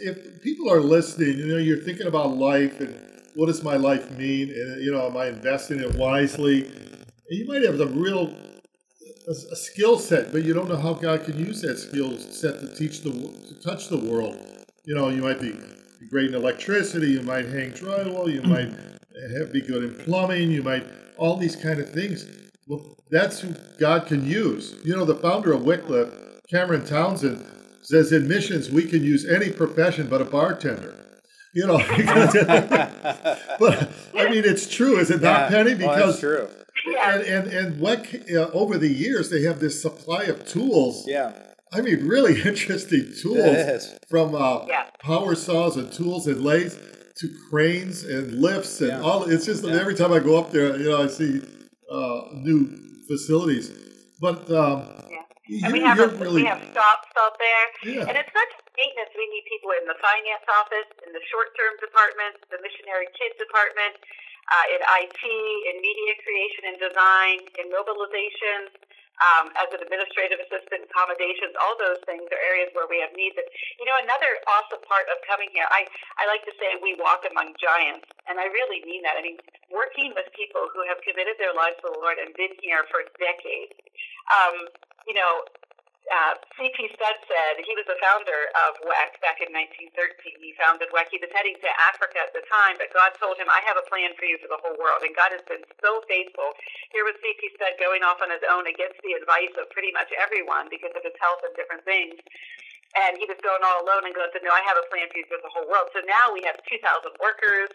[0.00, 2.98] if people are listening, you know, you're thinking about life and
[3.34, 4.48] what does my life mean?
[4.48, 6.64] And, you know, am I investing it wisely?
[6.64, 8.34] And you might have a real
[9.28, 12.60] a, a skill set, but you don't know how God can use that skill set
[12.60, 14.36] to teach the to touch the world.
[14.84, 15.54] You know, you might be
[16.10, 18.70] great in electricity, you might hang drywall, you might
[19.36, 20.86] have, be good in plumbing, you might
[21.18, 22.26] all these kind of things.
[22.68, 24.76] Well, that's who God can use.
[24.84, 26.12] You know, the founder of Wycliffe,
[26.48, 27.44] Cameron Townsend,
[27.86, 30.94] says in missions we can use any profession but a bartender.
[31.54, 31.78] You know,
[33.58, 35.30] but I mean it's true, is it yeah.
[35.30, 35.74] not, Penny?
[35.74, 36.48] Because true.
[37.00, 41.06] And and and what uh, over the years they have this supply of tools.
[41.06, 41.32] Yeah.
[41.72, 44.86] I mean, really interesting tools from uh, yeah.
[45.00, 46.78] power saws and tools and lathes
[47.18, 49.00] to cranes and lifts and yeah.
[49.00, 49.24] all.
[49.24, 49.80] It's just yeah.
[49.80, 51.40] every time I go up there, you know, I see
[51.90, 53.72] uh, new facilities.
[54.20, 54.88] But um,
[55.46, 56.42] and we have a, really...
[56.42, 57.64] we have stops out there.
[57.86, 58.08] Yeah.
[58.10, 59.12] And it's not just maintenance.
[59.14, 63.38] We need people in the finance office, in the short term department, the missionary kids
[63.38, 63.94] department,
[64.50, 68.74] uh, in IT, in media creation and design, in mobilization.
[69.16, 73.32] Um, as an administrative assistant, accommodations, all those things are areas where we have needs.
[73.32, 73.48] And,
[73.80, 75.88] you know, another awesome part of coming here, I,
[76.20, 79.16] I like to say we walk among giants, and I really mean that.
[79.16, 79.40] I mean,
[79.72, 83.08] working with people who have committed their lives to the Lord and been here for
[83.16, 83.72] decades,
[84.28, 84.68] um,
[85.06, 85.46] you know,
[86.06, 86.78] uh, C.T.
[86.94, 90.38] Studd said he was the founder of WEC back in 1913.
[90.38, 91.10] He founded WEC.
[91.10, 93.86] He was heading to Africa at the time, but God told him, I have a
[93.90, 95.02] plan for you for the whole world.
[95.02, 96.54] And God has been so faithful.
[96.94, 97.42] Here was C.T.
[97.58, 101.02] Studd going off on his own against the advice of pretty much everyone because of
[101.02, 102.14] his health and different things.
[102.94, 105.18] And he was going all alone and God said, No, I have a plan for
[105.18, 105.90] you for the whole world.
[105.90, 106.80] So now we have 2,000
[107.18, 107.68] workers,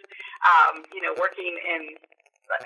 [0.48, 2.00] um, you know, working in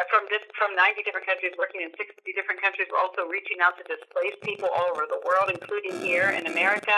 [0.09, 2.87] from this, from 90 different countries, working in 60 different countries.
[2.89, 6.95] We're also reaching out to displaced people all over the world, including here in America.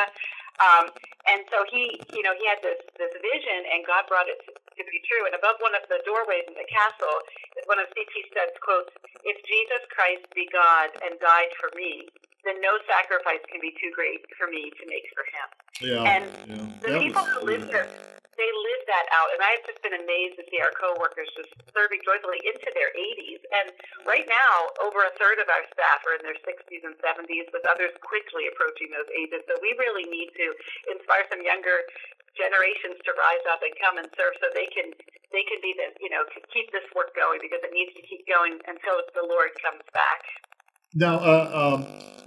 [0.58, 0.90] Um,
[1.30, 4.52] and so he, you know, he had this this vision, and God brought it to,
[4.58, 5.30] to be true.
[5.30, 7.18] And above one of the doorways in the castle
[7.60, 8.14] is one of C.T.
[8.34, 8.90] Studd's quotes:
[9.22, 12.10] "If Jesus Christ be God and died for me,
[12.42, 15.48] then no sacrifice can be too great for me to make for Him."
[15.78, 16.10] Yeah.
[16.10, 16.66] And yeah.
[16.82, 18.07] the That people was- who live there, they live
[18.88, 19.30] that out.
[19.36, 23.42] And I've just been amazed to see our coworkers just serving joyfully into their 80s.
[23.52, 23.68] And
[24.08, 27.64] right now, over a third of our staff are in their 60s and 70s, with
[27.68, 29.44] others quickly approaching those ages.
[29.46, 30.48] So we really need to
[30.92, 31.84] inspire some younger
[32.40, 34.94] generations to rise up and come and serve, so they can
[35.34, 36.22] they can be the you know
[36.54, 40.22] keep this work going because it needs to keep going until the Lord comes back.
[40.94, 41.80] Now, uh, um,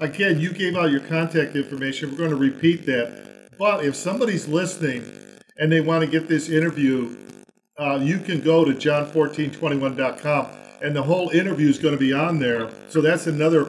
[0.03, 2.11] again, you gave out your contact information.
[2.11, 3.57] We're going to repeat that.
[3.57, 5.07] But if somebody's listening
[5.61, 7.16] and they want to get this interview,
[7.79, 10.46] uh, you can go to john1421.com
[10.83, 12.70] and the whole interview is going to be on there.
[12.88, 13.68] So that's another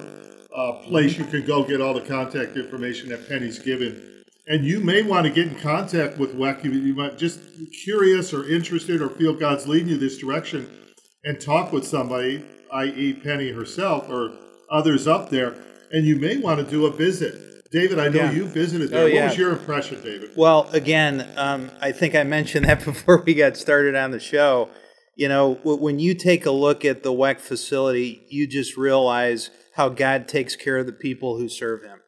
[0.55, 4.23] uh, place you can go get all the contact information that Penny's given.
[4.47, 6.63] And you may want to get in contact with WEC.
[6.63, 7.39] You, you might just
[7.83, 10.69] curious or interested or feel God's leading you this direction
[11.23, 14.31] and talk with somebody, i.e., Penny herself or
[14.69, 15.55] others up there.
[15.91, 17.50] And you may want to do a visit.
[17.71, 18.31] David, I know Yeah.
[18.31, 19.07] you visited there.
[19.07, 20.31] Oh, what was your impression, David?
[20.35, 24.69] Well, again, um, I think I mentioned that before we got started on the show.
[25.15, 29.49] You know, w- when you take a look at the WEC facility, you just realize
[29.75, 31.99] how God takes care of the people who serve Him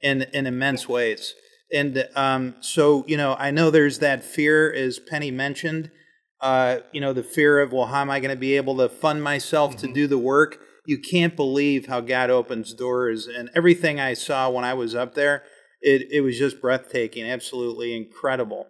[0.00, 1.34] in in immense ways.
[1.72, 5.90] And um, so, you know, I know there's that fear, as Penny mentioned.
[6.40, 8.88] Uh, you know, the fear of, well, how am I going to be able to
[8.88, 10.58] fund myself to do the work?
[10.90, 15.14] You can't believe how God opens doors, and everything I saw when I was up
[15.14, 15.44] there,
[15.80, 18.66] it, it was just breathtaking, absolutely incredible.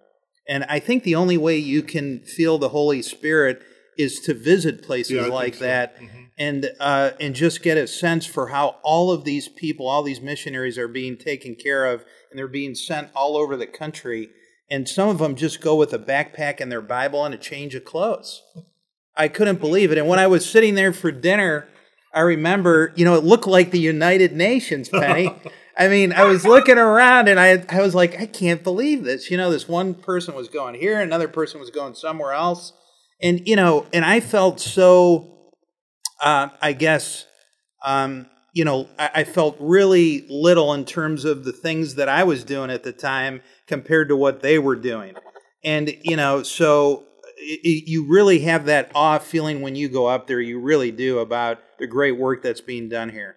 [0.46, 3.62] And I think the only way you can feel the Holy Spirit
[3.96, 5.64] is to visit places Yeah, like so.
[5.64, 5.96] that
[6.38, 10.20] and uh, and just get a sense for how all of these people, all these
[10.20, 14.28] missionaries are being taken care of, and they're being sent all over the country.
[14.70, 17.74] And some of them just go with a backpack and their Bible and a change
[17.74, 18.42] of clothes.
[19.16, 19.98] I couldn't believe it.
[19.98, 21.66] And when I was sitting there for dinner,
[22.12, 25.34] I remember, you know, it looked like the United Nations, Penny.
[25.76, 29.30] I mean, I was looking around and I, I was like, I can't believe this.
[29.30, 32.72] You know, this one person was going here, another person was going somewhere else.
[33.22, 35.52] And, you know, and I felt so,
[36.22, 37.26] uh, I guess,
[37.84, 42.24] um, you know, I, I felt really little in terms of the things that I
[42.24, 45.14] was doing at the time compared to what they were doing.
[45.62, 47.04] And, you know, so
[47.40, 50.40] i i you really have that awe feeling when you go up there.
[50.40, 53.36] You really do about the great work that's being done here.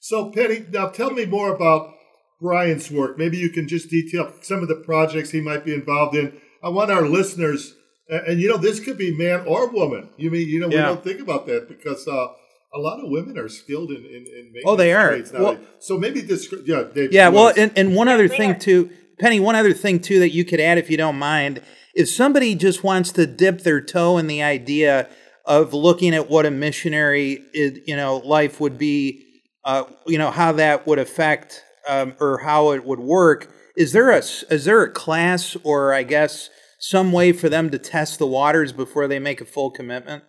[0.00, 1.92] So, Penny, now tell me more about
[2.40, 3.18] Brian's work.
[3.18, 6.40] Maybe you can just detail some of the projects he might be involved in.
[6.62, 7.74] I want our listeners,
[8.08, 10.10] and, and, you know, this could be man or woman.
[10.16, 10.86] You mean, you know, we Yeah.
[10.86, 12.28] don't think about that because uh,
[12.74, 15.08] a lot of women are skilled in in, in Oh, they are.
[15.08, 15.66] trades nowadays.
[15.80, 17.12] so maybe this, yeah, Dave.
[17.12, 19.40] Yeah, well, and, and one other thing too, Penny.
[19.40, 21.60] One other thing too that you could add, if you don't mind,
[21.98, 25.08] if somebody just wants to dip their toe in the idea
[25.44, 29.26] of looking at what a missionary, is, you know, life would be,
[29.64, 33.52] uh, you know, how that would affect um, or how it would work.
[33.76, 37.78] Is there a is there a class or I guess some way for them to
[37.80, 40.22] test the waters before they make a full commitment?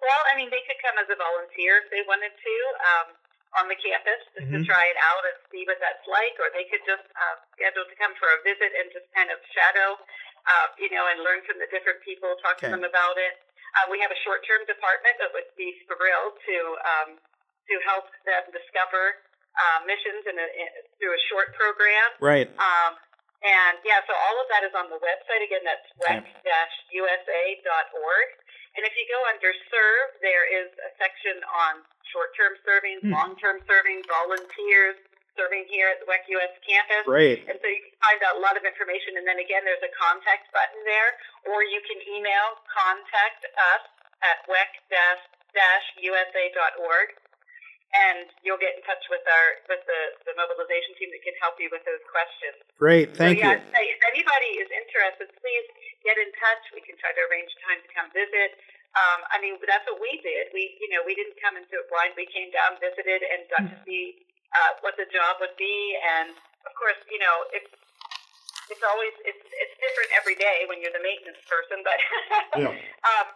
[0.00, 2.54] Well, I mean, they could come as a volunteer if they wanted to
[2.88, 3.08] um,
[3.60, 4.58] on the campus just Mhm.
[4.58, 7.84] to try it out and see what that's like, or they could just uh, schedule
[7.86, 9.94] to come for a visit and just kind of shadow,
[10.46, 12.66] uh, you know, and learn from the different people, talk Okay.
[12.68, 13.38] to them about it.
[13.78, 17.18] Uh, we have a short-term department that would be thrilled to um,
[17.70, 19.22] to help them discover
[19.56, 22.10] uh, missions in a, in, through a short program.
[22.20, 22.50] Right.
[22.58, 22.98] Um,
[23.42, 25.42] and yeah, so all of that is on the website.
[25.42, 25.86] Again, that's
[26.92, 28.28] wec-usa.org.
[28.76, 31.84] And if you go under serve, there is a section on
[32.14, 33.10] short-term serving, Hmm.
[33.12, 34.94] long-term serving, volunteers
[35.34, 37.02] serving here at the WEC US campus.
[37.04, 37.42] Great.
[37.50, 39.18] And so you can find out a lot of information.
[39.18, 41.18] And then again, there's a contact button there,
[41.50, 43.82] or you can email contact us
[44.22, 47.08] at wec-usa.org,
[47.94, 51.58] and you'll get in touch with our with the, the mobilization team that can help
[51.58, 52.54] you with those questions.
[52.78, 53.16] Great.
[53.18, 53.90] Thank so, yeah, you.
[53.90, 55.66] If anybody is interested, please
[56.06, 56.62] get in touch.
[56.74, 58.54] We can try to arrange time to come visit.
[58.94, 60.54] Um, I mean, that's what we did.
[60.54, 62.14] We, you know, we didn't come into it blind.
[62.14, 64.22] We came down, visited, and got to see
[64.54, 65.98] uh, what the job would be.
[65.98, 67.74] And of course, you know, it's
[68.70, 71.82] it's always it's it's different every day when you're the maintenance person.
[71.82, 71.98] But
[72.62, 72.70] Yeah.
[72.70, 73.26] um,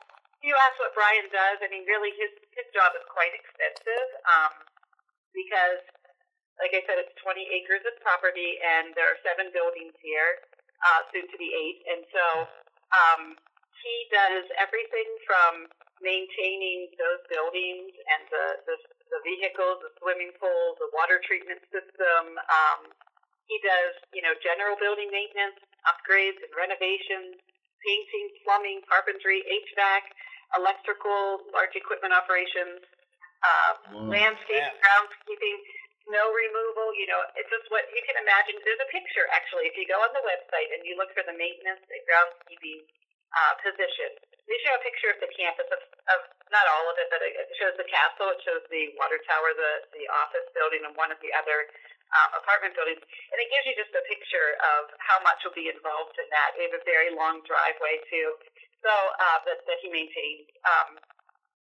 [0.47, 1.59] you ask what Brian does.
[1.59, 4.55] I mean, really, his his job is quite extensive um,
[5.35, 5.83] because,
[6.63, 10.39] like I said, it's 20 acres of property, and there are seven buildings here,
[10.87, 11.83] uh, soon to be eight.
[11.91, 12.25] And so
[12.95, 13.23] um,
[13.85, 15.53] he does everything from
[16.03, 18.77] maintaining those buildings and the, the
[19.09, 22.37] the vehicles, the swimming pool, the water treatment system.
[22.39, 22.93] Um,
[23.49, 25.57] He does, you know, general building maintenance,
[25.89, 27.41] upgrades and renovations,
[27.81, 30.05] painting, plumbing, carpentry, HVAC,
[30.61, 32.85] electrical, large equipment operations,
[33.41, 34.13] uh, Wow.
[34.13, 34.77] landscape, Yeah.
[34.85, 35.59] groundskeeping,
[36.05, 36.93] snow removal.
[36.95, 38.61] You know, it's just what you can imagine.
[38.65, 39.67] There's a picture actually.
[39.73, 42.85] If you go on the website and you look for the maintenance and groundskeeping
[43.35, 44.11] uh, position,
[44.49, 47.37] they show a picture of the campus of, of not all of it, but it,
[47.37, 51.13] it shows the castle, it shows the water tower, the the office building, and one
[51.13, 51.69] of the other
[52.17, 55.69] um, apartment buildings, and it gives you just a picture of how much will be
[55.69, 56.57] involved in that.
[56.57, 58.29] They have a very long driveway too,
[58.81, 60.49] so uh, that that he maintains.
[60.65, 60.97] Um,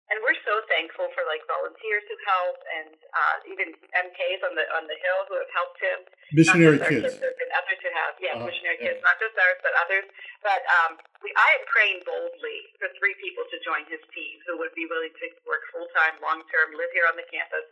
[0.06, 4.62] and we're so thankful for like volunteers who help, and uh, even MKs on the
[4.78, 5.98] on the hill who have helped him.
[6.30, 7.18] Missionary not just our kids.
[7.26, 8.86] Have been others who have, yes, Uh-huh, missionary yeah.
[8.94, 10.06] kids, not just ours, but others.
[10.46, 10.92] But um,
[11.26, 14.86] we, I am praying boldly for three people to join his team who would be
[14.86, 17.66] willing to work full time, long term, live here on the campus,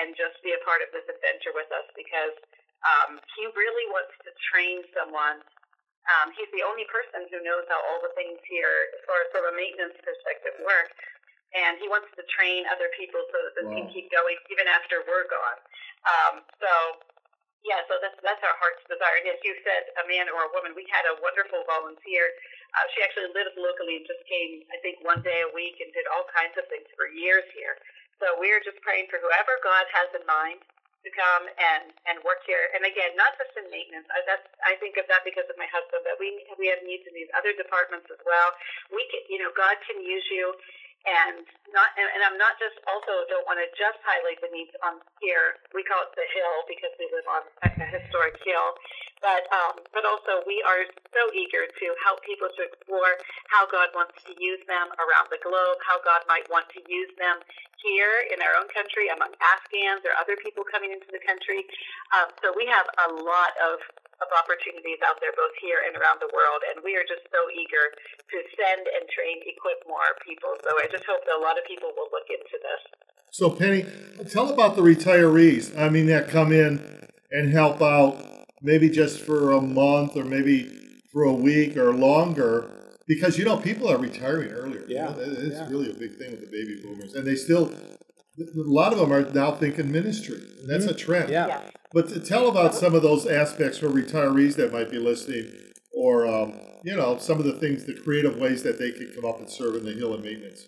[0.00, 2.32] and just be a part of this adventure with us because
[2.84, 5.40] um, he really wants to train someone.
[6.04, 9.28] Um, he's the only person who knows how all the things here, as far as
[9.32, 10.92] from a maintenance perspective, work.
[11.54, 13.94] And he wants to train other people so that this can Wow.
[13.94, 15.58] keep going even after we're gone.
[16.06, 16.98] Um, so
[17.66, 19.18] yeah, so that's that's our heart's desire.
[19.24, 22.30] And as you said, a man or a woman, we had a wonderful volunteer.
[22.76, 25.90] Uh, she actually lives locally and just came, I think, one day a week and
[25.96, 27.80] did all kinds of things for years here.
[28.22, 32.44] So we're just praying for whoever God has in mind to come and and work
[32.46, 32.70] here.
[32.76, 34.06] And again, not just in maintenance.
[34.12, 36.04] I, that's I think of that because of my husband.
[36.06, 38.54] That we we have needs in these other departments as well.
[38.94, 40.52] We can, you know, God can use you
[41.04, 44.72] and not and, and I'm not just also don't want to just highlight the needs
[44.80, 45.60] on here.
[45.76, 48.74] We call it the hill because we live on a, historic hill,
[49.20, 53.20] but um, but also we are so eager to help people to explore
[53.52, 57.12] how God wants to use them around the globe, how God might want to use
[57.20, 57.40] them
[57.84, 61.68] here in our own country among Afghans or other people coming into the country.
[62.16, 63.76] Um, so we have a lot of
[64.22, 67.40] of opportunities out there, both here and around the world, and we are just so
[67.50, 67.90] eager
[68.30, 70.54] to send and train, equip more people.
[70.62, 72.82] So I just hope that a lot of people will look into this.
[73.34, 73.84] So, Penny,
[74.30, 75.76] tell about the retirees.
[75.76, 76.78] I mean, that come in
[77.32, 80.70] and help out maybe just for a month or maybe
[81.12, 82.70] for a week or longer.
[83.06, 84.84] Because, you know, people are retiring earlier.
[84.88, 85.68] You Yeah, know, it's yeah.
[85.68, 87.14] really a big thing with the baby boomers.
[87.14, 87.70] And they still,
[88.38, 90.40] a lot of them are now thinking ministry.
[90.60, 91.30] And that's a trend.
[91.30, 91.46] Yeah.
[91.46, 91.60] Yeah.
[91.92, 95.46] But to tell about some of those aspects for retirees that might be listening,
[95.94, 99.24] or um, you know, some of the things, the creative ways that they can come
[99.24, 100.66] up and serve in the hill and maintenance.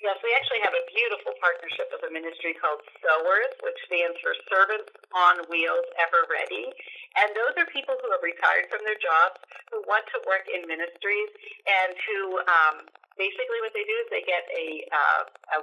[0.00, 4.32] Yes, we actually have a beautiful partnership with a ministry called SOWERS, which stands for
[4.48, 6.72] Servants on Wheels Ever Ready.
[7.20, 10.64] And those are people who have retired from their jobs, who want to work in
[10.64, 11.30] ministries,
[11.68, 12.76] and who um,
[13.20, 15.22] basically what they do is they get a, uh,
[15.56, 15.58] a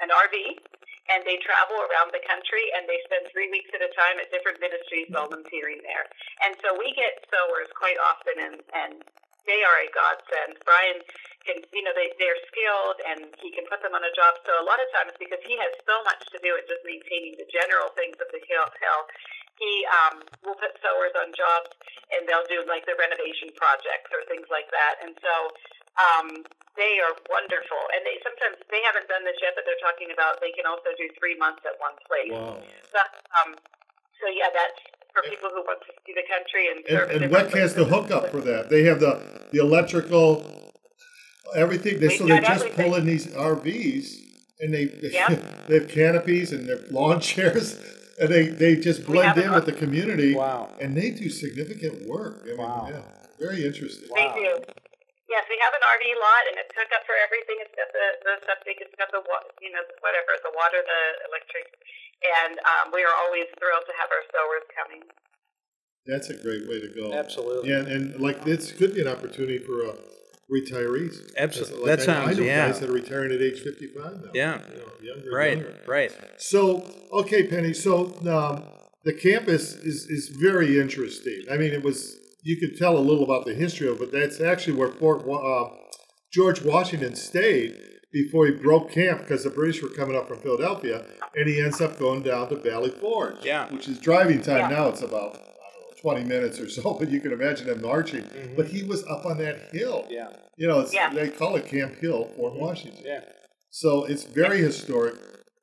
[0.00, 0.34] an RV
[1.06, 4.26] and they travel around the country and they spend three weeks at a time at
[4.34, 6.06] different ministries volunteering there.
[6.42, 8.92] And so we get sowers quite often, and, and
[9.46, 10.58] they are a godsend.
[10.66, 10.98] Brian
[11.46, 14.34] can, you know, they, they're skilled and he can put them on a job.
[14.42, 17.38] So a lot of times, because he has so much to do with just maintaining
[17.38, 19.02] the general things of the hill, hill
[19.56, 21.72] he um, will put sowers on jobs
[22.12, 25.00] and they'll do like the renovation projects or things like that.
[25.00, 25.32] And so
[26.00, 26.44] um,
[26.76, 27.82] they are wonderful.
[27.96, 30.92] And they sometimes they haven't done this yet, but they're talking about they can also
[30.96, 32.32] do three months at one place.
[32.32, 32.60] Wow.
[32.92, 33.00] So,
[33.42, 33.56] um,
[34.20, 34.80] so yeah, that's
[35.12, 37.60] for people who want to see the country and And, serve in and different WEC
[37.60, 38.68] has the hookup for that.
[38.68, 39.20] They have the
[39.52, 40.44] the electrical,
[41.54, 42.00] everything.
[42.00, 44.06] They, We've so they got just pull in these RVs
[44.60, 45.34] and they Yeah.
[45.68, 47.78] they have canopies and their lawn chairs.
[48.18, 50.70] And they, they just blend in a- with the community, Wow.
[50.80, 52.44] and they do significant work.
[52.44, 52.86] I mean, Wow.
[52.90, 53.02] yeah,
[53.38, 54.08] very interesting.
[54.14, 54.34] They Wow.
[54.34, 54.72] do.
[55.26, 57.58] Yes, we have an RV lot, and it's hooked up for everything.
[57.58, 61.02] It's got the, the septic, it's got the wa- you know whatever the water, the
[61.26, 61.66] electric,
[62.22, 65.02] and um, we are always thrilled to have our sowers coming.
[66.06, 67.10] That's a great way to go.
[67.10, 67.70] Absolutely.
[67.74, 69.98] Yeah, and like this could be an opportunity for uh,
[70.46, 71.18] retirees.
[71.36, 71.90] Absolutely.
[71.90, 72.66] Like That I, I sounds- know yeah.
[72.70, 74.30] guys that are retiring at age fifty-five now.
[74.32, 74.62] Yeah.
[74.70, 75.74] you know, younger Right, younger.
[75.88, 76.12] right.
[76.38, 77.74] So, okay, Penny.
[77.74, 78.62] So um,
[79.02, 81.42] the campus is is very interesting.
[81.50, 82.14] I mean, it was
[82.46, 83.98] you could tell a little about the history of it.
[83.98, 85.74] But that's actually where Fort uh,
[86.32, 87.76] George Washington stayed
[88.12, 91.04] before he broke camp because the British were coming up from Philadelphia,
[91.34, 93.44] and he ends up going down to Valley Forge.
[93.44, 93.68] Yeah.
[93.72, 94.76] which is driving time Yeah.
[94.76, 94.88] now.
[94.88, 98.24] It's about I don't know, twenty minutes or so, but you can imagine him marching.
[98.56, 100.02] But he was up on that hill.
[100.04, 100.12] Mm-hmm.
[100.12, 100.28] Yeah.
[100.56, 101.12] You know, it's, Yeah.
[101.12, 103.02] they call it Camp Hill, Fort Washington.
[103.04, 103.20] Yeah.
[103.70, 105.16] So it's very historic,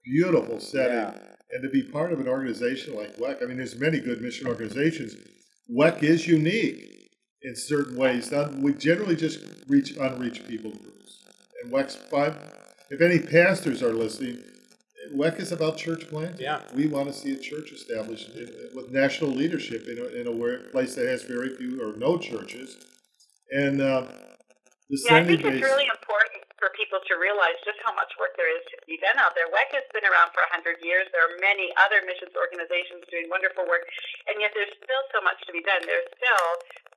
[0.03, 0.97] beautiful setting.
[0.97, 1.18] Yeah.
[1.51, 4.47] And to be part of an organization like WEC, I mean, there's many good mission
[4.47, 5.16] organizations.
[5.72, 7.11] WEC is unique
[7.41, 8.32] in certain ways.
[8.32, 11.24] Now, we generally just reach unreached people groups.
[11.61, 12.38] And WEC's five,
[12.89, 14.43] if any pastors are listening,
[15.14, 16.41] WEC is about church planting.
[16.41, 16.61] Yeah.
[16.76, 18.32] We want to see a church established
[18.74, 22.78] with national leadership in a, in a place that has very few or no churches.
[23.51, 24.05] And uh,
[25.02, 28.48] yeah, I think it's really important for people to realize just how much work there
[28.48, 29.50] is to be done out there.
[29.50, 31.10] WEC has been around for 100 years.
[31.12, 33.84] There are many other missions organizations doing wonderful work,
[34.32, 35.84] and yet there's still so much to be done.
[35.84, 36.48] There's still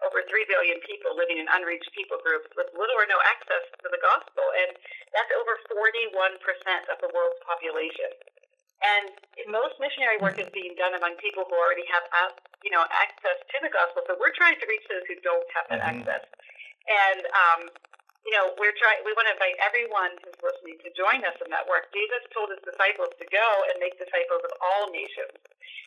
[0.05, 3.89] over 3 billion people living in unreached people groups with little or no access to
[3.91, 4.77] the gospel, and
[5.17, 6.39] that's over 41%
[6.93, 8.13] of the world's population.
[8.85, 9.09] And
[9.49, 12.05] most missionary work is being done among people who already have,
[12.61, 14.05] you know, access to the gospel.
[14.05, 16.05] So we're trying to reach those who don't have that mm-hmm.
[16.05, 16.23] access.
[16.87, 17.61] And um,
[18.27, 21.47] you know, we're trying, we want to invite everyone who's listening to join us in
[21.55, 21.87] that work.
[21.95, 25.31] Jesus told his disciples to go and make disciples of all nations,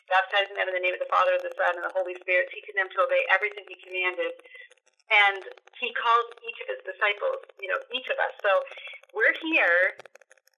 [0.08, 2.80] baptizing them in the name of the Father, the Son, and the Holy Spirit, teaching
[2.80, 4.32] them to obey everything he commanded.
[5.12, 5.44] And
[5.76, 8.32] he calls each of his disciples, you know, each of us.
[8.40, 8.52] So
[9.12, 10.00] we're here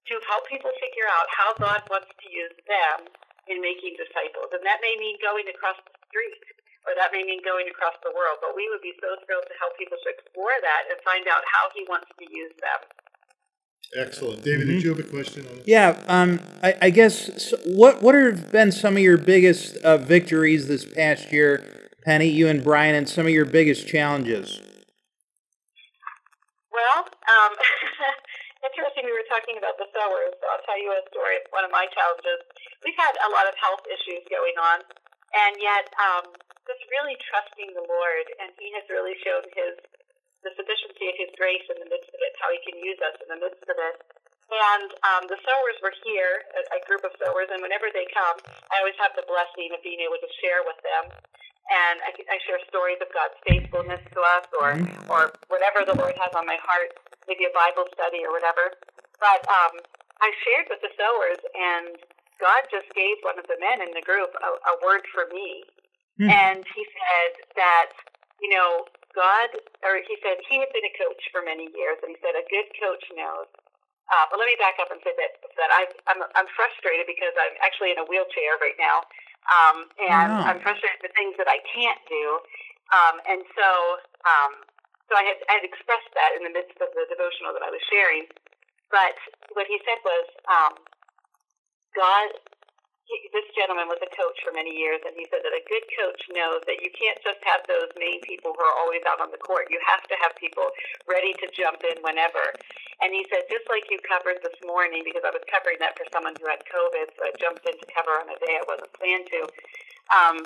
[0.07, 3.11] to help people figure out how God wants to use them
[3.51, 4.55] in making disciples.
[4.55, 6.39] And that may mean going across the street
[6.85, 8.43] or that may mean going across the world.
[8.43, 11.43] But we would be so thrilled to help people to explore that and find out
[11.47, 12.81] how he wants to use them.
[13.95, 14.65] Excellent, David.
[14.65, 14.73] Mm-hmm.
[14.73, 15.45] Did you have a question?
[15.45, 19.97] On Yeah, um, I, I, guess what what have been some of your biggest uh,
[19.97, 22.25] victories this past year, Penny?
[22.25, 24.61] You and Brian, and some of your biggest challenges.
[26.73, 27.53] Well, um,
[28.65, 29.05] interesting.
[29.05, 30.33] We were talking about the sowers.
[30.41, 32.41] So I'll tell you a story of one of my challenges.
[32.81, 34.81] We've had a lot of health issues going on,
[35.37, 36.33] and yet um,
[36.67, 39.75] just really trusting the Lord, and He has really shown His
[40.43, 43.15] the sufficiency of His grace in the midst of it, how He can use us
[43.23, 43.95] in the midst of it.
[44.51, 48.37] And um, the sowers were here, a, a group of sowers, and whenever they come,
[48.69, 51.15] I always have the blessing of being able to share with them.
[51.71, 54.75] And I, I share stories of God's faithfulness to us, or
[55.07, 56.91] or whatever the Lord has on my heart,
[57.23, 58.75] maybe a Bible study or whatever.
[59.23, 59.79] But um,
[60.19, 61.95] I shared with the sowers, and
[62.43, 65.63] God just gave one of the men in the group a, a word for me
[66.23, 66.31] Mm.
[66.31, 67.91] And he said that,
[68.39, 69.51] you know, God,
[69.83, 72.45] or he said he had been a coach for many years, and he said a
[72.47, 73.51] good coach knows.
[74.09, 77.31] Uh, but let me back up and say that that I, I'm I'm frustrated because
[77.39, 79.05] I'm actually in a wheelchair right now,
[79.47, 80.47] um, and oh.
[80.49, 82.25] I'm frustrated with things that I can't do,
[82.91, 83.69] um, and so
[84.27, 84.51] um,
[85.07, 87.71] so I had I had expressed that in the midst of the devotional that I
[87.71, 88.27] was sharing,
[88.91, 89.15] but
[89.55, 90.73] what he said was, um,
[91.95, 92.33] God
[93.05, 95.85] he, this gentleman was a coach for many years, and he said that a good
[95.99, 99.29] coach knows that you can't just have those main people who are always out on
[99.29, 99.67] the court.
[99.67, 100.65] You have to have people
[101.03, 102.43] ready to jump in whenever.
[103.03, 106.07] And he said, just like you covered this morning, because I was covering that for
[106.15, 108.91] someone who had COVID, so I jumped in to cover on a day I wasn't
[108.95, 109.41] planned to.
[110.13, 110.37] Um,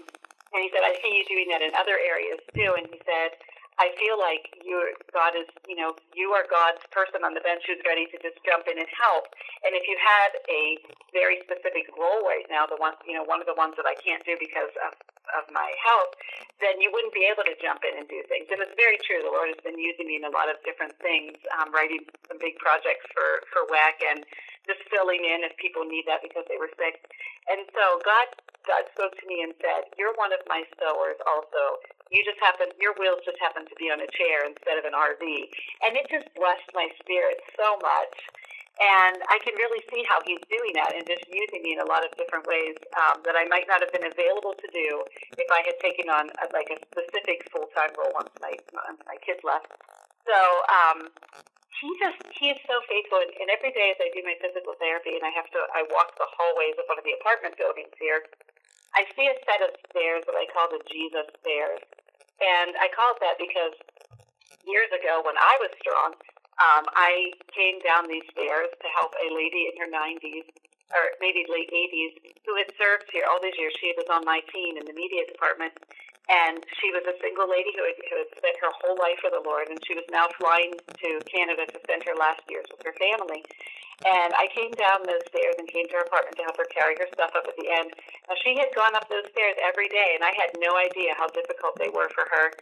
[0.55, 2.73] and he said, I see you doing that in other areas too.
[2.73, 3.37] And he said,
[3.77, 4.81] I feel like you,
[5.13, 8.41] God is, you know, you are God's person on the bench who's ready to just
[8.41, 9.29] jump in and help.
[9.61, 10.81] And if you had a
[11.13, 13.93] very specific role right now, the one, you know, one of the ones that I
[14.01, 14.97] can't do because of,
[15.37, 16.17] of my health,
[16.57, 18.49] then you wouldn't be able to jump in and do things.
[18.49, 19.21] And it's very true.
[19.21, 22.41] The Lord has been using me in a lot of different things, um, writing some
[22.41, 24.25] big projects for, for WEC and
[24.67, 26.99] just filling in if people need that because they were sick.
[27.47, 28.27] And so God,
[28.67, 31.79] God spoke to me and said, "You're one of my sowers, also.
[32.11, 34.95] You just happen, your wheels just happen to be on a chair instead of an
[34.95, 35.23] RV."
[35.87, 38.15] And it just blessed my spirit so much.
[38.77, 41.89] And I can really see how he's doing that and just using me in a
[41.89, 45.01] lot of different ways um, that I might not have been available to do
[45.33, 48.53] if I had taken on a, like a specific full time role once my
[48.85, 49.73] once my kids left.
[50.29, 50.37] So
[50.69, 51.09] um,
[51.81, 54.73] he just he is so faithful and, and every day as I do my physical
[54.81, 57.93] therapy and I have to I walk the hallways of one of the apartment buildings
[58.01, 58.25] here,
[58.97, 61.81] I see a set of stairs that I call the Jesus stairs.
[62.41, 63.77] And I call it that because
[64.65, 66.13] years ago when I was strong,
[66.57, 70.49] um, I came down these stairs to help a lady in her 90s
[70.93, 72.15] or maybe late 80s
[72.47, 73.75] who had served here all these years.
[73.77, 75.75] She was on my team in the media department,
[76.27, 79.31] and she was a single lady who had, who had spent her whole life for
[79.31, 82.83] the Lord, and she was now flying to Canada to spend her last years with
[82.83, 83.47] her family.
[84.05, 86.93] And I came down those stairs and came to her apartment to help her carry
[87.01, 87.89] her stuff up at the end.
[88.29, 91.31] Now, she had gone up those stairs every day, and I had no idea how
[91.33, 92.53] difficult they were for her.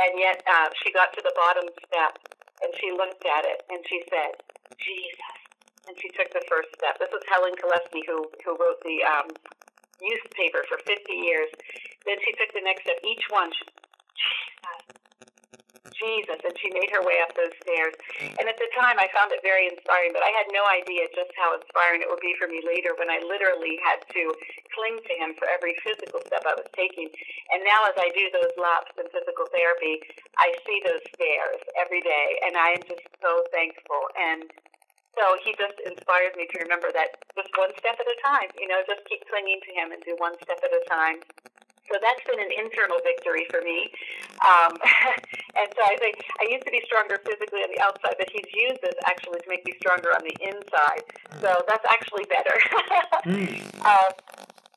[0.00, 2.18] And yet, uh, she got to the bottom step,
[2.64, 4.34] and she looked at it, and she said,
[4.80, 5.38] Jesus.
[5.86, 6.98] And she took the first step.
[6.98, 9.28] This was Helen Gillespie, who, who wrote the um,
[10.02, 11.48] newspaper for 50 years.
[12.04, 12.98] Then she took the next step.
[13.06, 13.64] Each one, she,
[16.02, 17.94] Jesus, and she made her way up those stairs.
[18.18, 21.30] And at the time, I found it very inspiring, but I had no idea just
[21.38, 24.22] how inspiring it would be for me later when I literally had to
[24.74, 27.06] cling to him for every physical step I was taking.
[27.54, 30.02] And now, as I do those laps in physical therapy,
[30.42, 34.02] I see those stairs every day, and I am just so thankful.
[34.18, 34.50] And
[35.18, 38.66] So he just inspires me to remember that just one step at a time, you
[38.66, 41.20] know, just keep clinging to him and do one step at a time.
[41.90, 43.92] So that's been an internal victory for me.
[44.40, 44.72] Um,
[45.60, 48.48] and so I think I used to be stronger physically on the outside, but he's
[48.56, 51.04] used this actually to make me stronger on the inside.
[51.44, 52.56] So that's actually better.
[53.22, 53.62] Mm.
[53.84, 54.10] uh,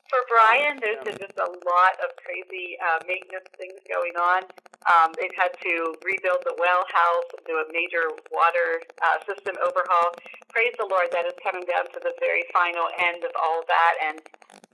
[0.08, 4.46] for Brian, there's been just a lot of crazy uh, maintenance things going on.
[4.86, 5.74] Um, they've had to
[6.06, 10.14] rebuild the well house, do a major water uh, system overhaul.
[10.54, 13.94] Praise the Lord, that is coming down to the very final end of all that.
[14.06, 14.16] And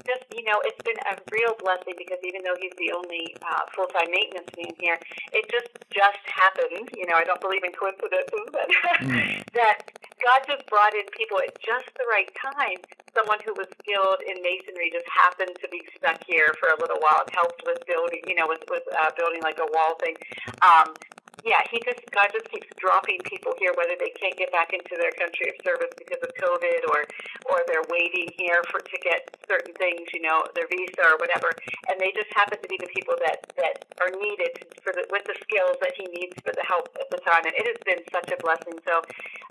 [0.07, 3.63] just, you know, it's been a real blessing because even though he's the only uh,
[3.75, 4.99] full time maintenance man here,
[5.33, 6.91] it just just happened.
[6.97, 8.67] You know, I don't believe in coincidences, but
[9.59, 9.79] that
[10.23, 12.79] God just brought in people at just the right time.
[13.15, 16.99] Someone who was skilled in masonry just happened to be stuck here for a little
[17.03, 17.23] while.
[17.27, 20.17] It helped with building, you know, with, with uh, building like a wall thing.
[20.65, 20.97] Um,
[21.41, 24.95] yeah, he just God just keeps dropping people here, whether they can't get back into
[25.01, 27.09] their country of service because of COVID, or
[27.51, 31.51] or they're waiting here for to get certain things, you know, their visa or whatever,
[31.91, 34.55] and they just happen to be the people that that are needed
[34.85, 37.55] for the with the skills that he needs for the help at the time, and
[37.59, 38.79] it has been such a blessing.
[38.87, 39.03] So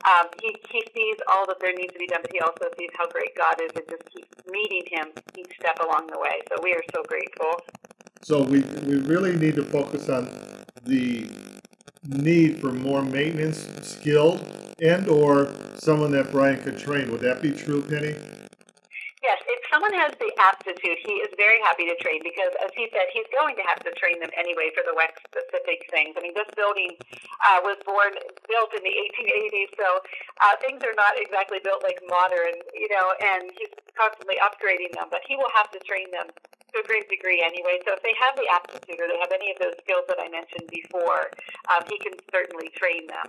[0.07, 2.93] um, he he sees all that there needs to be done, but he also sees
[2.95, 6.39] how great God is, and just keeps meeting him each step along the way.
[6.47, 7.59] So we are so grateful.
[8.23, 10.29] So we we really need to focus on
[10.85, 11.50] the
[12.07, 14.45] need for more maintenance skilled
[14.81, 17.11] and or someone that Brian could train.
[17.11, 18.15] Would that be true, Penny?
[19.21, 22.89] Yes, if someone has the aptitude, he is very happy to train because, as he
[22.89, 26.17] said, he's going to have to train them anyway for the WEC specific things.
[26.17, 26.97] I mean, this building
[27.45, 28.17] uh, was born
[28.49, 30.01] built in the 1880s, so
[30.41, 33.13] uh, things are not exactly built like modern, you know.
[33.21, 36.33] And he's constantly upgrading them, but he will have to train them
[36.73, 37.79] to a great degree anyway.
[37.85, 40.29] So if they have the aptitude or they have any of those skills that I
[40.29, 41.31] mentioned before,
[41.69, 43.27] um, he can certainly train them.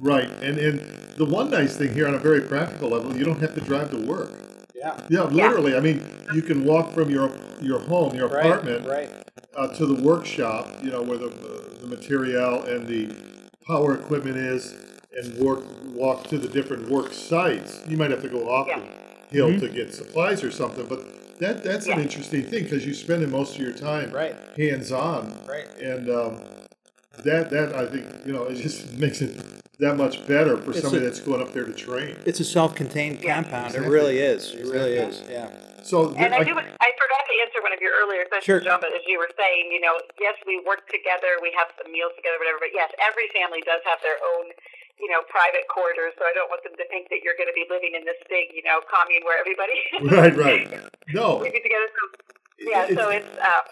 [0.00, 0.80] Right, and and
[1.16, 3.90] the one nice thing here on a very practical level, you don't have to drive
[3.90, 4.30] to work.
[4.74, 4.98] Yeah.
[5.08, 5.76] Yeah, literally.
[5.76, 6.02] I mean,
[6.34, 7.30] you can walk from your
[7.60, 8.46] your home, your Right.
[8.46, 9.10] apartment, Right.
[9.54, 10.82] uh, to the workshop.
[10.82, 11.28] You know where the
[11.80, 13.14] the material and the
[13.66, 14.74] power equipment is,
[15.16, 15.62] and work
[15.94, 17.80] walk to the different work sites.
[17.86, 18.80] You might have to go off Yeah.
[18.80, 19.60] the hill Mhm.
[19.60, 21.00] to get supplies or something, but
[21.42, 24.34] that that's an interesting thing because you spend most of your time Right.
[24.56, 25.68] hands on, Right.
[25.80, 26.40] and um,
[27.24, 29.34] that that I think you know it just makes it
[29.78, 32.14] that much better for It's somebody a- that's going up there to train.
[32.24, 33.42] It's a self-contained Yeah.
[33.42, 33.66] compound.
[33.74, 33.88] Exactly.
[33.90, 34.54] It really is.
[34.54, 35.22] It really is.
[35.28, 35.50] Yeah.
[35.82, 36.54] So And I, I- do.
[36.54, 38.60] I forgot to answer one of your earlier questions, Sure.
[38.62, 38.78] John.
[38.78, 42.14] But as you were saying, you know, yes, we work together, we have some meals
[42.14, 42.62] together, whatever.
[42.62, 44.54] But yes, every family does have their own,
[45.00, 46.12] you know, private quarters.
[46.18, 48.18] So I don't want them to think that you're going to be living in this
[48.28, 49.76] big, you know, commune where everybody
[50.14, 50.66] right, right.
[51.14, 51.88] No, living together.
[51.92, 52.04] So
[52.60, 53.62] yeah, so it's uh,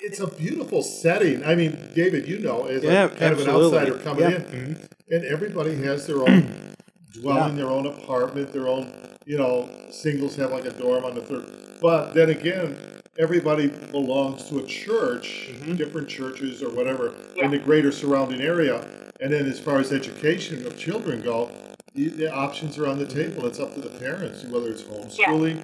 [0.00, 1.44] it's a beautiful setting.
[1.44, 3.66] I mean, David, you know, as Yeah, a kind absolutely.
[3.66, 4.58] of an outsider coming Yeah.
[4.58, 6.74] in, and everybody has their own
[7.20, 8.92] dwelling, their own apartment, their own,
[9.26, 11.44] you know, singles have like a dorm on the third.
[11.80, 12.76] But then again,
[13.18, 15.76] everybody belongs to a church, Mhm.
[15.76, 17.44] different churches or whatever Yeah.
[17.44, 18.80] in the greater surrounding area.
[19.22, 21.48] And then as far as education of children go,
[21.94, 23.46] the, the options are on the table.
[23.46, 25.62] It's up to the parents, whether it's homeschooling,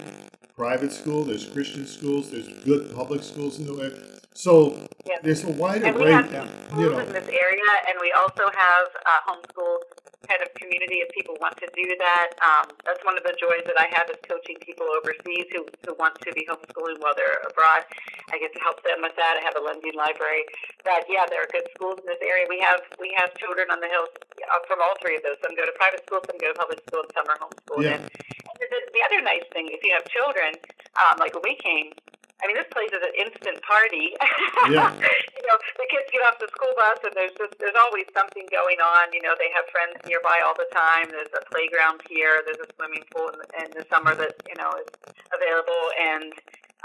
[0.55, 3.91] private school, there's Christian schools, there's good public schools in the way.
[4.33, 5.17] So Yeah.
[5.25, 6.41] there's a wide and we array, have you
[6.71, 6.99] schools know.
[7.01, 9.79] in this area, and we also have a homeschool
[10.27, 12.35] kind of community if people want to do that.
[12.43, 15.95] Um, that's one of the joys that I have is coaching people overseas who, who
[15.95, 17.87] want to be homeschooling while they're abroad.
[18.35, 19.39] I get to help them with that.
[19.39, 20.43] I have a lending library.
[20.83, 22.51] But yeah, there are good schools in this area.
[22.51, 24.11] We have we have children on the hills
[24.43, 25.39] uh, from all three of those.
[25.39, 27.87] Some go to private school, some go to public school, and some are homeschooled.
[27.87, 28.03] Yeah.
[28.03, 30.59] And, and the, the other nice thing, if you have children,
[30.99, 31.95] um, like when we came,
[32.39, 34.15] I mean, this place is an instant party.
[34.69, 34.93] Yeah.
[34.93, 38.45] you know, the kids get off the school bus, and there's just there's always something
[38.53, 39.09] going on.
[39.17, 41.09] You know, they have friends nearby all the time.
[41.09, 42.43] There's a playground here.
[42.45, 44.91] There's a swimming pool in the, in the summer that you know is
[45.33, 46.35] available, and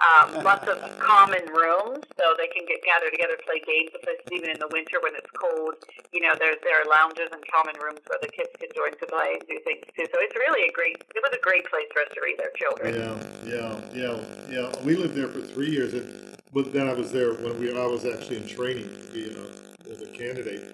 [0.01, 3.93] um, lots of common rooms so they can get gathered together, play games.
[3.93, 5.75] With us, even in the winter when it's cold,
[6.11, 9.05] you know, there there are lounges and common rooms where the kids can join to
[9.05, 10.05] play and do things too.
[10.09, 10.97] So it's really a great.
[11.13, 12.89] It was a great place for us to raise our children.
[12.97, 13.15] Yeah,
[13.45, 14.17] yeah, yeah,
[14.49, 14.83] yeah.
[14.83, 17.85] We lived there for three years, and but then I was there when we I
[17.85, 20.65] was actually in training to be a, as a candidate.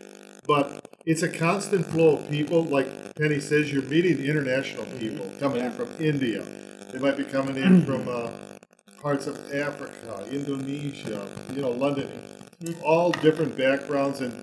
[0.48, 2.64] But it's a constant flow of people.
[2.64, 6.44] Like Penny says, you're meeting international people coming in from India.
[6.92, 8.32] They might be coming in from uh,
[9.02, 12.10] parts of Africa, Indonesia, you know, London,
[12.84, 14.20] all different backgrounds.
[14.22, 14.34] And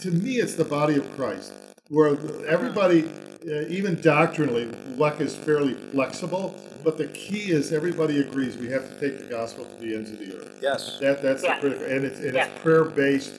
[0.00, 1.52] to me, it's the body of Christ,
[1.88, 2.10] where
[2.46, 3.08] everybody,
[3.48, 4.66] uh, even doctrinally,
[4.96, 6.54] WEC is fairly flexible.
[6.82, 10.10] But the key is everybody agrees we have to take the gospel to the ends
[10.10, 10.58] of the earth.
[10.62, 10.98] Yes.
[11.00, 11.56] That that's Yeah.
[11.56, 12.46] the critical, and it's and Yeah.
[12.46, 13.32] it's prayer based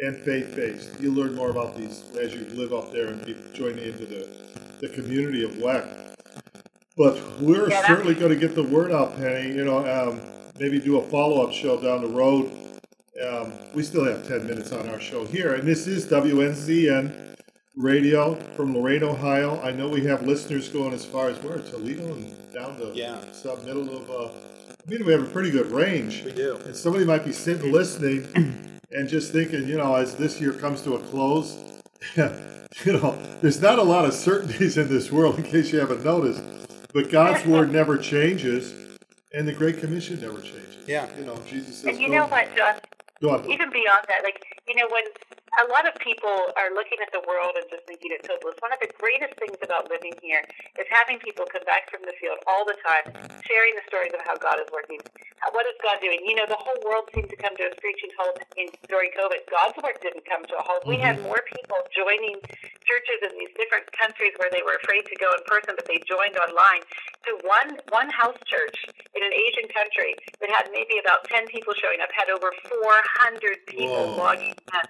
[0.00, 0.88] and faith based.
[1.00, 4.26] You learn more about these as you live up there and keep joining into the
[4.80, 6.03] the community of WEC.
[6.96, 9.52] But we're Yeah, certainly going to get the word out, Penny.
[9.54, 10.20] You know, um,
[10.60, 12.50] maybe do a follow up show down the road.
[13.26, 17.36] Um, we still have 10 minutes on our show here, and this is WNZN
[17.76, 19.60] Radio from Lorain, Ohio.
[19.62, 23.18] I know we have listeners going as far as where Toledo and down to Yeah.
[23.32, 24.10] sub middle of.
[24.10, 24.28] Uh,
[24.86, 26.22] I mean, we have a pretty good range.
[26.24, 26.56] We do.
[26.64, 28.28] And somebody might be sitting listening
[28.92, 31.56] and just thinking, you know, as this year comes to a close,
[32.16, 36.04] you know, there's not a lot of certainties in this world, in case you haven't
[36.04, 36.42] noticed.
[36.94, 38.72] But God's word never changes,
[39.32, 40.86] and the Great Commission never changes.
[40.86, 41.08] Yeah.
[41.18, 42.76] You know, Jesus says, And you know what, John?
[43.20, 43.40] go on.
[43.50, 45.02] even beyond that, like, you know, when
[45.62, 48.74] a lot of people are looking at the world and just thinking it's hopeless, one
[48.74, 50.42] of the greatest things about living here
[50.78, 53.06] is having people come back from the field all the time,
[53.46, 54.98] sharing the stories of how God is working.
[55.38, 56.22] How, what is God doing?
[56.26, 59.46] You know, the whole world seemed to come to a screeching halt in, during COVID.
[59.46, 60.82] God's work didn't come to a halt.
[60.86, 61.30] We had mm-hmm.
[61.30, 62.40] more people joining
[62.84, 66.00] churches in these different countries where they were afraid to go in person, but they
[66.04, 66.82] joined online.
[67.28, 68.76] To one one house church
[69.16, 70.12] in an Asian country
[70.44, 72.94] that had maybe about ten people showing up had over four
[73.24, 74.20] hundred people Whoa.
[74.20, 74.86] logging in.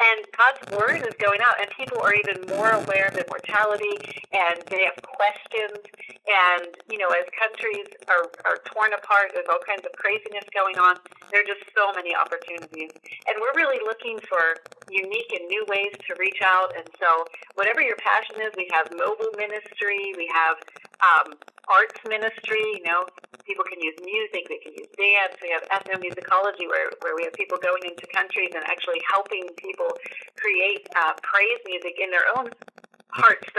[0.00, 3.96] And God's word is going out, and people are even more aware of immortality,
[4.32, 5.78] and they have questions.
[6.24, 10.78] And you know, as countries are, are torn apart, there's all kinds of craziness going
[10.78, 10.96] on.
[11.30, 12.90] There are just so many opportunities,
[13.28, 14.58] and we're really looking for
[14.90, 16.72] unique and new ways to reach out.
[16.76, 17.24] And so,
[17.54, 20.56] whatever your passion is, we have mobile ministry, we have
[21.02, 21.34] um,
[21.68, 22.62] arts ministry.
[22.78, 23.06] You know,
[23.44, 25.36] people can use music, they can use dance.
[25.42, 29.90] We have ethnomusicology, where where we have people going into countries and actually helping people
[30.38, 32.50] create uh, praise music in their own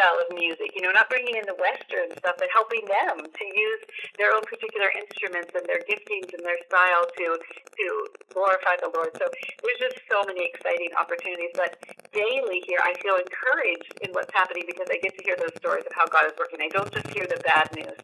[0.04, 0.76] style of music.
[0.76, 3.82] You know, not bringing in the Western stuff, but helping them to use
[4.20, 7.88] their own particular instruments and their giftings and their style to to
[8.36, 9.16] glorify the Lord.
[9.16, 11.56] So there's just so many exciting opportunities.
[11.56, 11.80] But
[12.12, 15.88] daily here, I feel encouraged in what's happening because I get to hear those stories
[15.88, 16.60] of how God is working.
[16.60, 17.96] I don't just hear the bad news.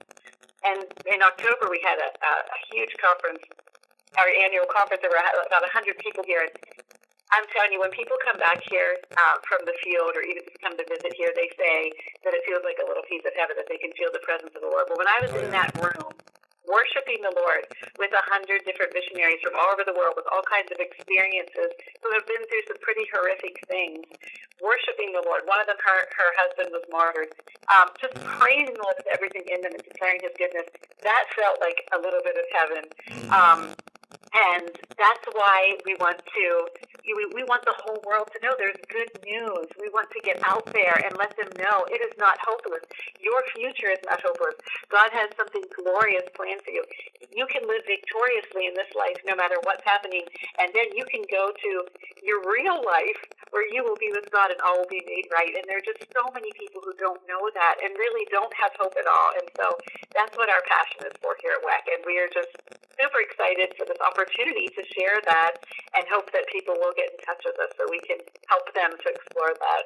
[0.64, 3.44] And in October, we had a, a, a huge conference,
[4.20, 5.04] our annual conference.
[5.04, 6.48] There were about 100 people here.
[6.48, 6.54] And
[7.30, 10.58] I'm telling you, when people come back here uh, from the field or even just
[10.66, 11.94] come to visit here, they say
[12.26, 14.50] that it feels like a little piece of heaven, that they can feel the presence
[14.58, 14.90] of the Lord.
[14.90, 16.10] But when I was in that room,
[16.70, 17.66] worshiping the Lord
[17.98, 21.74] with a hundred different missionaries from all over the world with all kinds of experiences
[22.06, 24.06] who have been through some pretty horrific things,
[24.62, 25.50] worshiping the Lord.
[25.50, 27.34] One of them, her, her husband was martyred.
[27.74, 30.70] Um, just praising the Lord with everything in them and declaring his goodness.
[31.02, 32.84] That felt like a little bit of heaven.
[33.34, 33.60] Um,
[34.30, 36.48] and that's why we want to,
[37.02, 39.66] we, we want the whole world to know there's good news.
[39.82, 42.86] We want to get out there and let them know it is not hopeless.
[43.18, 44.54] Your future is not hopeless.
[44.94, 46.86] God has something glorious planned for you.
[47.34, 50.22] You can live victoriously in this life no matter what's happening.
[50.62, 51.72] And then you can go to
[52.22, 55.58] your real life where you will be with God and all will be made right.
[55.58, 58.78] And there are just so many people who don't know that and really don't have
[58.78, 59.30] hope at all.
[59.42, 59.66] And so
[60.14, 61.82] that's what our passion is for here at WEC.
[61.98, 62.54] And we are just
[62.94, 65.52] super excited for this opportunity to share that
[65.96, 68.18] and hope that people will get in touch with us so we can
[68.48, 69.84] help them to explore that.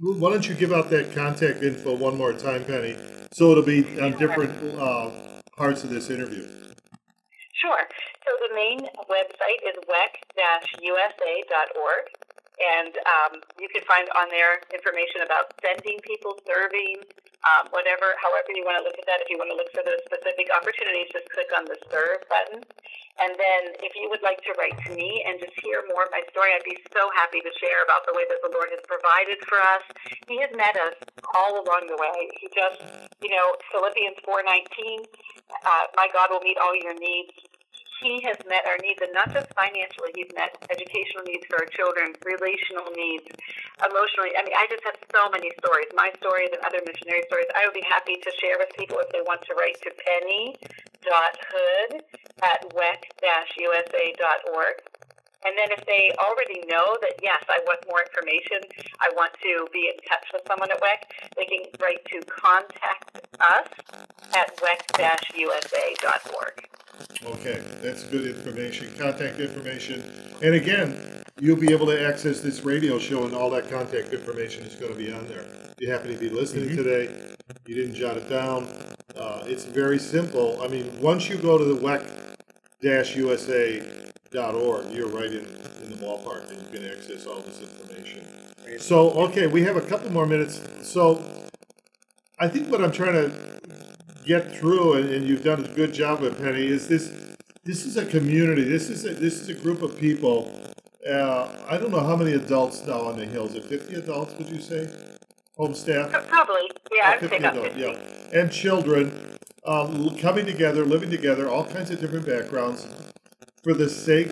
[0.00, 2.96] Why don't you give out that contact info one more time, Penny?
[3.32, 5.10] So it'll be on different uh,
[5.56, 6.42] parts of this interview.
[7.62, 7.86] Sure.
[8.26, 10.82] So the main website is wec-usa.org.
[12.62, 17.02] And um, you can find on there information about sending people, serving,
[17.42, 19.18] um, whatever, however you want to look at that.
[19.18, 22.62] If you want to look for those specific opportunities, just click on the serve button.
[23.18, 26.10] And then if you would like to write to me and just hear more of
[26.14, 28.80] my story, I'd be so happy to share about the way that the Lord has
[28.86, 29.84] provided for us.
[30.30, 30.96] He has met us
[31.34, 32.30] all along the way.
[32.38, 32.78] He just,
[33.20, 37.34] you know, Philippians 4.19, uh, my God will meet all your needs
[38.02, 40.10] he has met our needs, and not just financially.
[40.18, 43.30] He's met educational needs for our children, relational needs,
[43.78, 44.34] emotionally.
[44.34, 47.46] I mean, I just have so many stories, my stories and other missionary stories.
[47.54, 52.02] I would be happy to share with people if they want to write to penny.hood
[52.42, 54.76] at wec-usa.org.
[55.44, 58.62] And then if they already know that, yes, I want more information,
[59.00, 61.02] I want to be in touch with someone at WEC,
[61.36, 63.68] they can write to contact us
[64.34, 65.52] at wec-usa.org.
[67.24, 70.02] Okay, that's good information, contact information.
[70.42, 74.64] And again, you'll be able to access this radio show and all that contact information
[74.64, 75.42] is going to be on there.
[75.42, 77.34] If you happen to be listening today,
[77.66, 78.68] you didn't jot it down,
[79.16, 80.60] uh, it's very simple.
[80.62, 81.74] I mean, once you go to the
[84.32, 85.44] WEC-USA.org, you're right in,
[85.82, 88.26] in the ballpark and you can access all this information.
[88.78, 90.60] So, okay, we have a couple more minutes.
[90.82, 91.22] So,
[92.38, 93.60] I think what I'm trying to
[94.24, 97.12] get through, and, and you've done a good job with Penny, is this.
[97.64, 98.64] This is a community.
[98.64, 100.50] This is a, this is a group of people.
[101.08, 103.54] Uh, I don't know how many adults now on the hills.
[103.54, 104.34] Are 50 adults?
[104.36, 104.88] Would you say?
[105.56, 106.10] home staff?
[106.28, 106.62] Probably,
[106.92, 107.80] yeah, I would say 50 adults, 50.
[107.80, 108.40] yeah.
[108.40, 112.86] And children um, coming together, living together, all kinds of different backgrounds
[113.62, 114.28] for the sake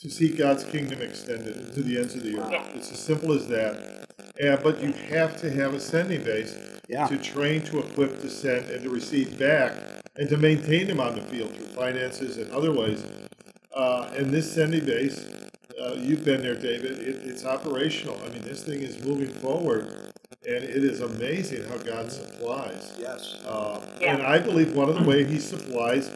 [0.00, 2.50] to see God's kingdom extended to the ends of the earth.
[2.50, 2.66] Yeah.
[2.74, 4.04] It's as simple as that.
[4.40, 6.56] And, but you have to have a sending base
[6.88, 7.06] Yeah.
[7.06, 9.72] to train, to equip, to send, and to receive back,
[10.16, 13.02] and to maintain them on the field through finances and other ways.
[13.74, 15.24] Uh, and this sending base,
[15.80, 16.98] uh, you've been there, David.
[16.98, 18.20] It, it's operational.
[18.24, 20.12] I mean, this thing is moving forward,
[20.46, 22.92] and it is amazing how God supplies.
[22.98, 23.42] Yes.
[23.46, 24.16] Uh, Yeah.
[24.16, 26.10] And I believe one of the ways He supplies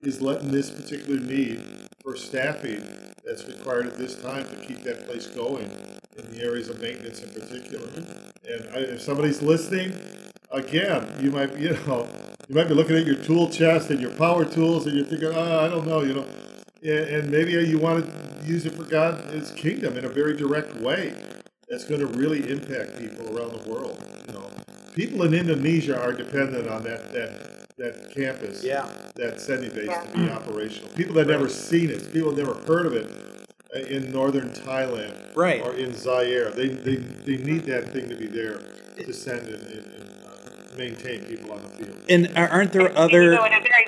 [0.00, 1.60] is letting this particular need
[2.04, 2.86] for staffing
[3.24, 5.70] that's required at this time to keep that place going
[6.16, 7.88] in the areas of maintenance in particular.
[8.46, 9.98] And I, if somebody's listening,
[10.50, 12.06] again, you might you know
[12.48, 15.30] you might be looking at your tool chest and your power tools, and you're thinking,
[15.34, 16.26] oh, I don't know, you know,
[16.82, 20.76] and, and maybe you want to use it for God's kingdom in a very direct
[20.76, 21.14] way.
[21.70, 23.98] That's going to really impact people around the world.
[24.28, 24.50] You know,
[24.94, 28.88] people in Indonesia are dependent on that that that campus, Yeah.
[29.16, 30.00] That sending base Yeah.
[30.02, 30.90] to be operational.
[30.90, 33.06] People that never seen it, people that never heard of it
[33.74, 35.62] uh, in northern Thailand, Right.
[35.62, 38.58] or in Zaire, they, they they need that thing to be there
[38.98, 41.96] to send and, and, and uh, maintain people on the field.
[42.08, 43.22] And are- aren't there And, other?
[43.22, 43.86] You know, in a very,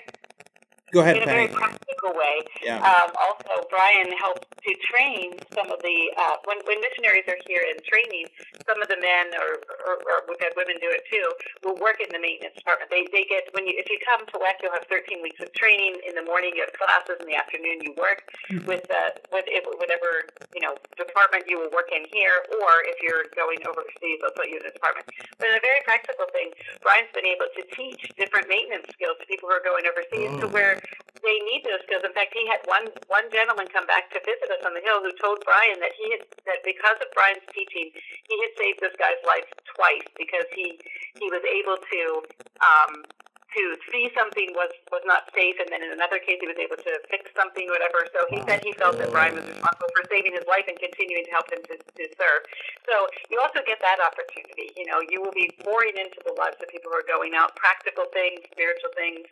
[0.92, 2.46] Go ahead, in a very practical way.
[2.62, 2.78] Yeah.
[2.78, 7.62] Um, also, Brian helped to train some of the uh, when when missionaries are here
[7.66, 8.26] in training.
[8.66, 11.26] Some of the men, or, or, or we've had women do it too,
[11.62, 12.90] will work in the maintenance department.
[12.90, 15.48] They they get when you if you come to WEC, you'll have 13 weeks of
[15.54, 15.96] training.
[16.04, 17.16] In the morning, you have classes.
[17.22, 18.26] In the afternoon, you work
[18.66, 19.46] with uh, with
[19.78, 24.34] whatever you know department you will work in here, or if you're going overseas, they'll
[24.36, 25.06] put you in a department.
[25.38, 26.50] But in a very practical thing,
[26.82, 30.46] Brian's been able to teach different maintenance skills to people who are going overseas to
[30.46, 30.54] Oh.
[30.54, 30.78] where
[31.22, 32.02] they need those skills.
[32.06, 35.02] In fact, he had one one gentleman come back to visit us on the hill
[35.02, 38.94] who told Brian that he had that because of Brian's teaching, he had saved this
[38.98, 40.80] guy's life twice because he
[41.20, 42.02] he was able to
[42.64, 43.04] um,
[43.56, 46.76] to see something was was not safe, and then in another case he was able
[46.76, 48.04] to fix something, whatever.
[48.12, 51.24] So he said he felt that Brian was responsible for saving his life and continuing
[51.24, 52.42] to help him to, to serve.
[52.84, 52.94] So
[53.32, 54.76] you also get that opportunity.
[54.76, 57.56] You know, you will be pouring into the lives of people who are going out,
[57.56, 59.24] practical things, spiritual things.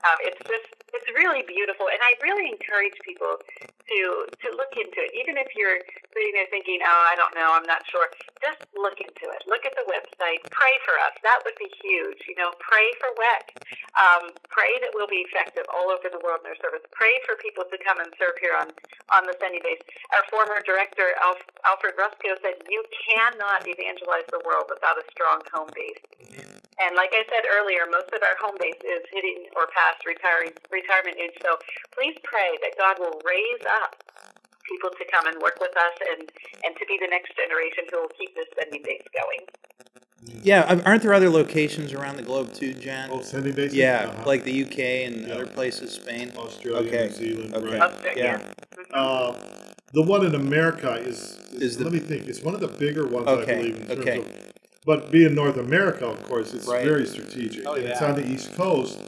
[0.00, 4.98] Um, it's just it's really beautiful, and I really encourage people to to look into
[5.04, 5.12] it.
[5.12, 5.78] Even if you're
[6.14, 8.08] sitting there thinking, "Oh, I don't know, I'm not sure,"
[8.40, 9.40] just look into it.
[9.46, 10.40] Look at the website.
[10.48, 11.14] Pray for us.
[11.22, 12.24] That would be huge.
[12.26, 13.44] You know, pray for WEC.
[13.98, 16.82] Um, pray that we'll be effective all over the world in our service.
[16.94, 18.72] Pray for people to come and serve here on
[19.12, 19.82] on the sending base.
[20.14, 25.42] Our former director Alf, Alfred Rusco said, "You cannot evangelize the world without a strong
[25.52, 26.02] home base."
[26.80, 30.52] And like I said earlier, most of our home base is hitting or past retiring
[30.70, 31.34] retirement age.
[31.42, 31.56] So
[31.96, 33.96] please pray that God will raise up
[34.68, 36.30] people to come and work with us and,
[36.64, 39.42] and to be the next generation who will keep this sending base going.
[40.44, 40.60] Yeah.
[40.68, 43.08] uh, Aren't there other locations around the globe too, John?
[43.10, 43.74] Oh, sending bases?
[43.74, 44.22] Yeah, Uh-huh.
[44.26, 45.34] like the UK and Yeah.
[45.34, 46.32] other places, Spain.
[46.36, 47.06] Australia, Okay.
[47.06, 47.66] New Zealand, Okay.
[47.78, 47.80] right?
[47.80, 48.40] Australia.
[48.92, 48.96] Yeah.
[48.96, 49.34] Uh,
[49.92, 52.68] the one in America is, is, Is the- let me think, it's one of the
[52.68, 54.18] bigger ones, Okay, I believe, in terms okay.
[54.18, 54.50] of.
[54.86, 56.84] But being North America, of course, it's Right.
[56.84, 57.66] very strategic.
[57.66, 58.98] Oh, And It's on the East Coast,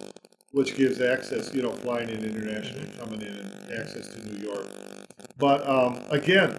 [0.53, 4.67] which gives access, you know, flying in internationally, coming in, and access to New York.
[5.39, 6.51] But um, again,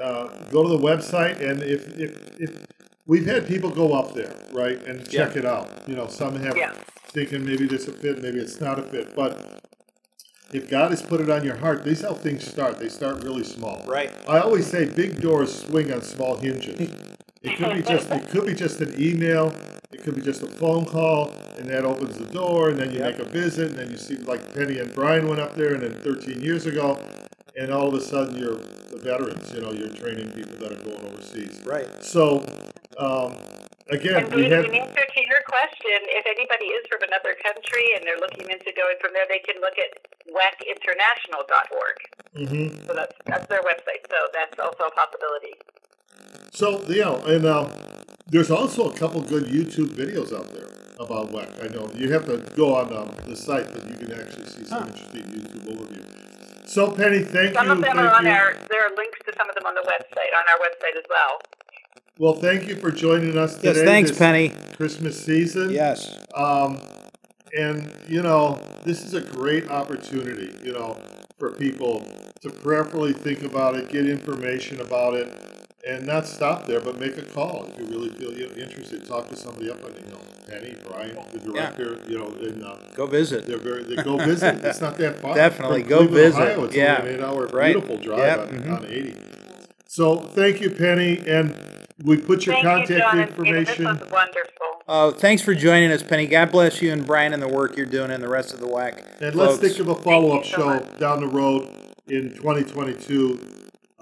[0.00, 2.66] uh, go to the website, and if, if, if
[3.06, 5.40] we've had people go up there, right, and check Yeah.
[5.40, 5.68] it out.
[5.86, 6.72] You know, some have Yeah.
[7.08, 9.60] thinking maybe this a fit, maybe it's not a fit, but
[10.52, 12.78] if God has put it on your heart, these how things start.
[12.78, 13.84] They start really small.
[13.86, 14.10] Right.
[14.28, 16.90] I always say big doors swing on small hinges.
[17.42, 19.52] It could be just it could be just an email,
[19.94, 22.98] it could be just a phone call, and that opens the door, and then you
[22.98, 23.18] Yep.
[23.18, 25.82] make a visit, and then you see like Penny and Brian went up there, and
[25.82, 26.98] then 13 years ago,
[27.56, 28.58] and all of a sudden you're
[28.90, 29.52] the veterans.
[29.54, 31.62] You know, you're training people that are going overseas.
[31.64, 31.86] Right.
[32.02, 32.42] So
[32.98, 33.38] um,
[33.88, 37.34] again, And we David, had in answer to your question, if anybody is from another
[37.38, 39.94] country and they're looking into going from there, they can look at
[40.26, 41.96] wecinternational.org.
[42.34, 42.86] mhm.
[42.86, 44.02] So that's that's their website.
[44.10, 45.54] So that's also a possibility.
[46.50, 47.68] So you know, and uh,
[48.26, 50.68] there's also a couple good YouTube videos out there
[50.98, 51.64] about WEC.
[51.64, 54.64] I know you have to go on um, the site, but you can actually see
[54.64, 54.86] some Huh.
[54.88, 56.68] interesting YouTube overview.
[56.68, 57.54] So Penny, thank you.
[57.54, 57.72] Some you.
[57.72, 58.30] of them thank are on you.
[58.32, 58.54] our.
[58.70, 61.38] There are links to some of them on the website on our website as well.
[62.18, 63.68] Well, thank you for joining us today.
[63.74, 63.82] Yes.
[63.82, 64.48] Thanks, this Penny.
[64.76, 65.70] Christmas season.
[65.70, 66.16] Yes.
[66.34, 66.78] Um,
[67.56, 70.96] and you know, this is a great opportunity, you know,
[71.38, 72.02] for people
[72.40, 75.28] to prayerfully think about it, get information about it,
[75.86, 79.06] and not stop there, but make a call if you really feel you're interested.
[79.06, 82.76] Talk to somebody up on the hill, Penny, Brian, the director, you know, and uh,
[82.94, 83.46] Go visit.
[83.46, 83.82] they're very.
[83.84, 84.64] They go visit.
[84.64, 85.34] It's not that far.
[85.34, 86.40] Definitely, From go Cleveland, visit.
[86.42, 87.02] Ohio, it's Yeah.
[87.02, 87.72] an eight-hour Right.
[87.74, 88.78] beautiful drive Yep, on, mhm.
[88.80, 89.14] on 80.
[89.86, 91.54] So thank you, Penny, and
[92.04, 93.18] We put your Thank contact you, John.
[93.20, 93.38] and David.
[93.38, 93.84] information.
[93.84, 94.82] This was wonderful.
[94.88, 96.26] Uh, thanks for joining us, Penny.
[96.26, 98.66] God bless you and Brian and the work you're doing and the rest of the
[98.66, 99.00] WEC.
[99.20, 99.68] And let's folks.
[99.76, 100.98] think of a follow-up so show much.
[100.98, 101.68] down the road
[102.08, 103.38] in 2022.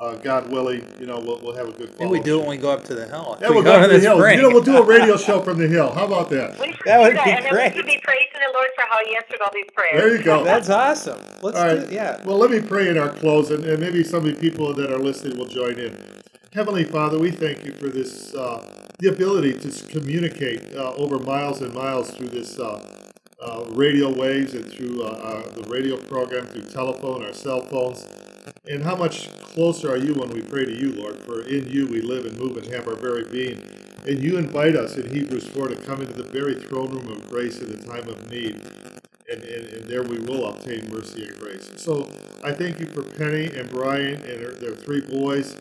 [0.02, 2.12] Uh, God willing, you know, we'll, we'll have a good Maybe follow-up.
[2.12, 3.38] we do it when we go up to the hill.
[3.40, 4.16] Yeah, We we'll go in to the hill.
[4.18, 4.36] spring.
[4.36, 5.92] You know, we'll do a radio show from the hill.
[5.94, 6.58] How about that?
[6.58, 7.70] We That would do that, be and then great.
[7.72, 10.02] we should be praising the Lord for how He answered all these prayers.
[10.02, 10.42] There you go.
[10.42, 11.20] That's awesome.
[11.40, 11.92] Let's All do it.
[11.92, 12.20] Yeah.
[12.26, 14.90] Well, let me pray in our close, and, and maybe some of the people that
[14.90, 15.96] are listening will join in.
[16.52, 18.60] Heavenly Father, we thank you for this, uh,
[18.98, 22.82] the ability to communicate uh, over miles and miles through this uh,
[23.40, 28.04] uh, radio waves and through uh, uh, the radio program, through telephone, our cell phones.
[28.66, 31.18] And how much closer are you when we pray to you, Lord?
[31.24, 33.60] For in you we live and move and have our very being.
[34.06, 37.28] And you invite us in Hebrews 4 to come into the very throne room of
[37.30, 38.60] grace in the time of need
[39.30, 41.70] and, and, and there we will obtain mercy and grace.
[41.76, 42.08] So
[42.44, 45.56] I thank you for Penny and Brian and their, their three boys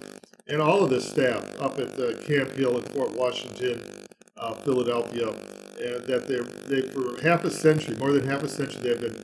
[0.47, 3.82] and all of the staff up at the Camp Hill in Fort Washington,
[4.38, 5.32] uh, Philadelphia,
[5.82, 9.15] that they they for half a century, more than half a century, they've been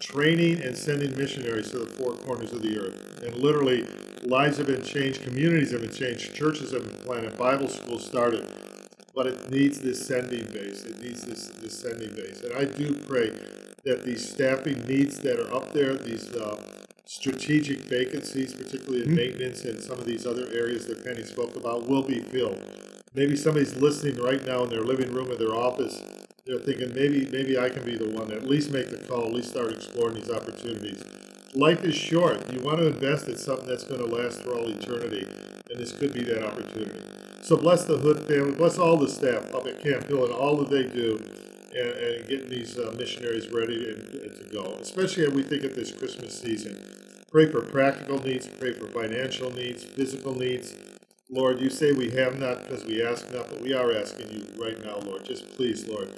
[0.00, 3.22] training and sending missionaries to the four corners of the earth.
[3.22, 3.86] And literally,
[4.22, 8.44] lives have been changed, communities have been changed, churches have been planted, Bible schools started
[9.14, 10.84] but it needs this sending base.
[10.84, 12.42] It needs this, this sending base.
[12.42, 13.30] And I do pray
[13.84, 16.62] that these staffing needs that are up there, these uh,
[17.06, 21.88] strategic vacancies, particularly in maintenance and some of these other areas that Penny spoke about,
[21.88, 22.62] will be filled.
[23.12, 26.00] Maybe somebody's listening right now in their living room or their office.
[26.50, 28.32] They're thinking maybe maybe I can be the one.
[28.32, 29.26] At least make the call.
[29.26, 31.00] At least start exploring these opportunities.
[31.54, 32.52] Life is short.
[32.52, 35.28] You want to invest in something that's going to last for all eternity,
[35.70, 36.98] and this could be that opportunity.
[37.42, 40.56] So bless the Hood family, bless all the staff up at Camp Hill and all
[40.56, 41.22] that they do,
[41.70, 44.74] and, and getting these uh, missionaries ready and, and to go.
[44.80, 46.76] Especially as we think of this Christmas season.
[47.30, 50.74] Pray for practical needs, pray for financial needs, physical needs.
[51.30, 54.46] Lord, you say we have not because we ask not, but we are asking you
[54.60, 55.24] right now, Lord.
[55.24, 56.10] Just please, Lord.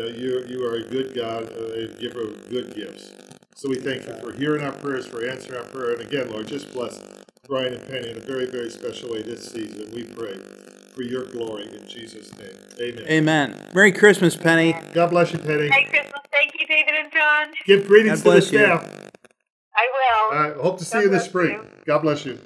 [0.00, 3.12] Uh, you, you are a good God, uh, a giver of good gifts.
[3.54, 5.92] So we thank you for hearing our prayers, for answering our prayer.
[5.92, 6.98] And again, Lord, just bless
[7.46, 9.90] Brian and Penny in a very, very special way this season.
[9.94, 10.38] We pray
[10.94, 12.56] for your glory in Jesus' name.
[12.80, 13.04] Amen.
[13.08, 13.60] Amen.
[13.74, 14.74] Merry Christmas, Penny.
[14.94, 15.68] God bless you, Penny.
[15.68, 16.22] Merry Christmas.
[16.32, 17.48] Thank you, David and John.
[17.66, 18.58] Give greetings God to the bless you.
[18.60, 19.10] staff.
[19.76, 20.38] I will.
[20.38, 21.50] I hope to see God you this bless spring.
[21.52, 21.66] you.
[21.84, 22.38] God bless you.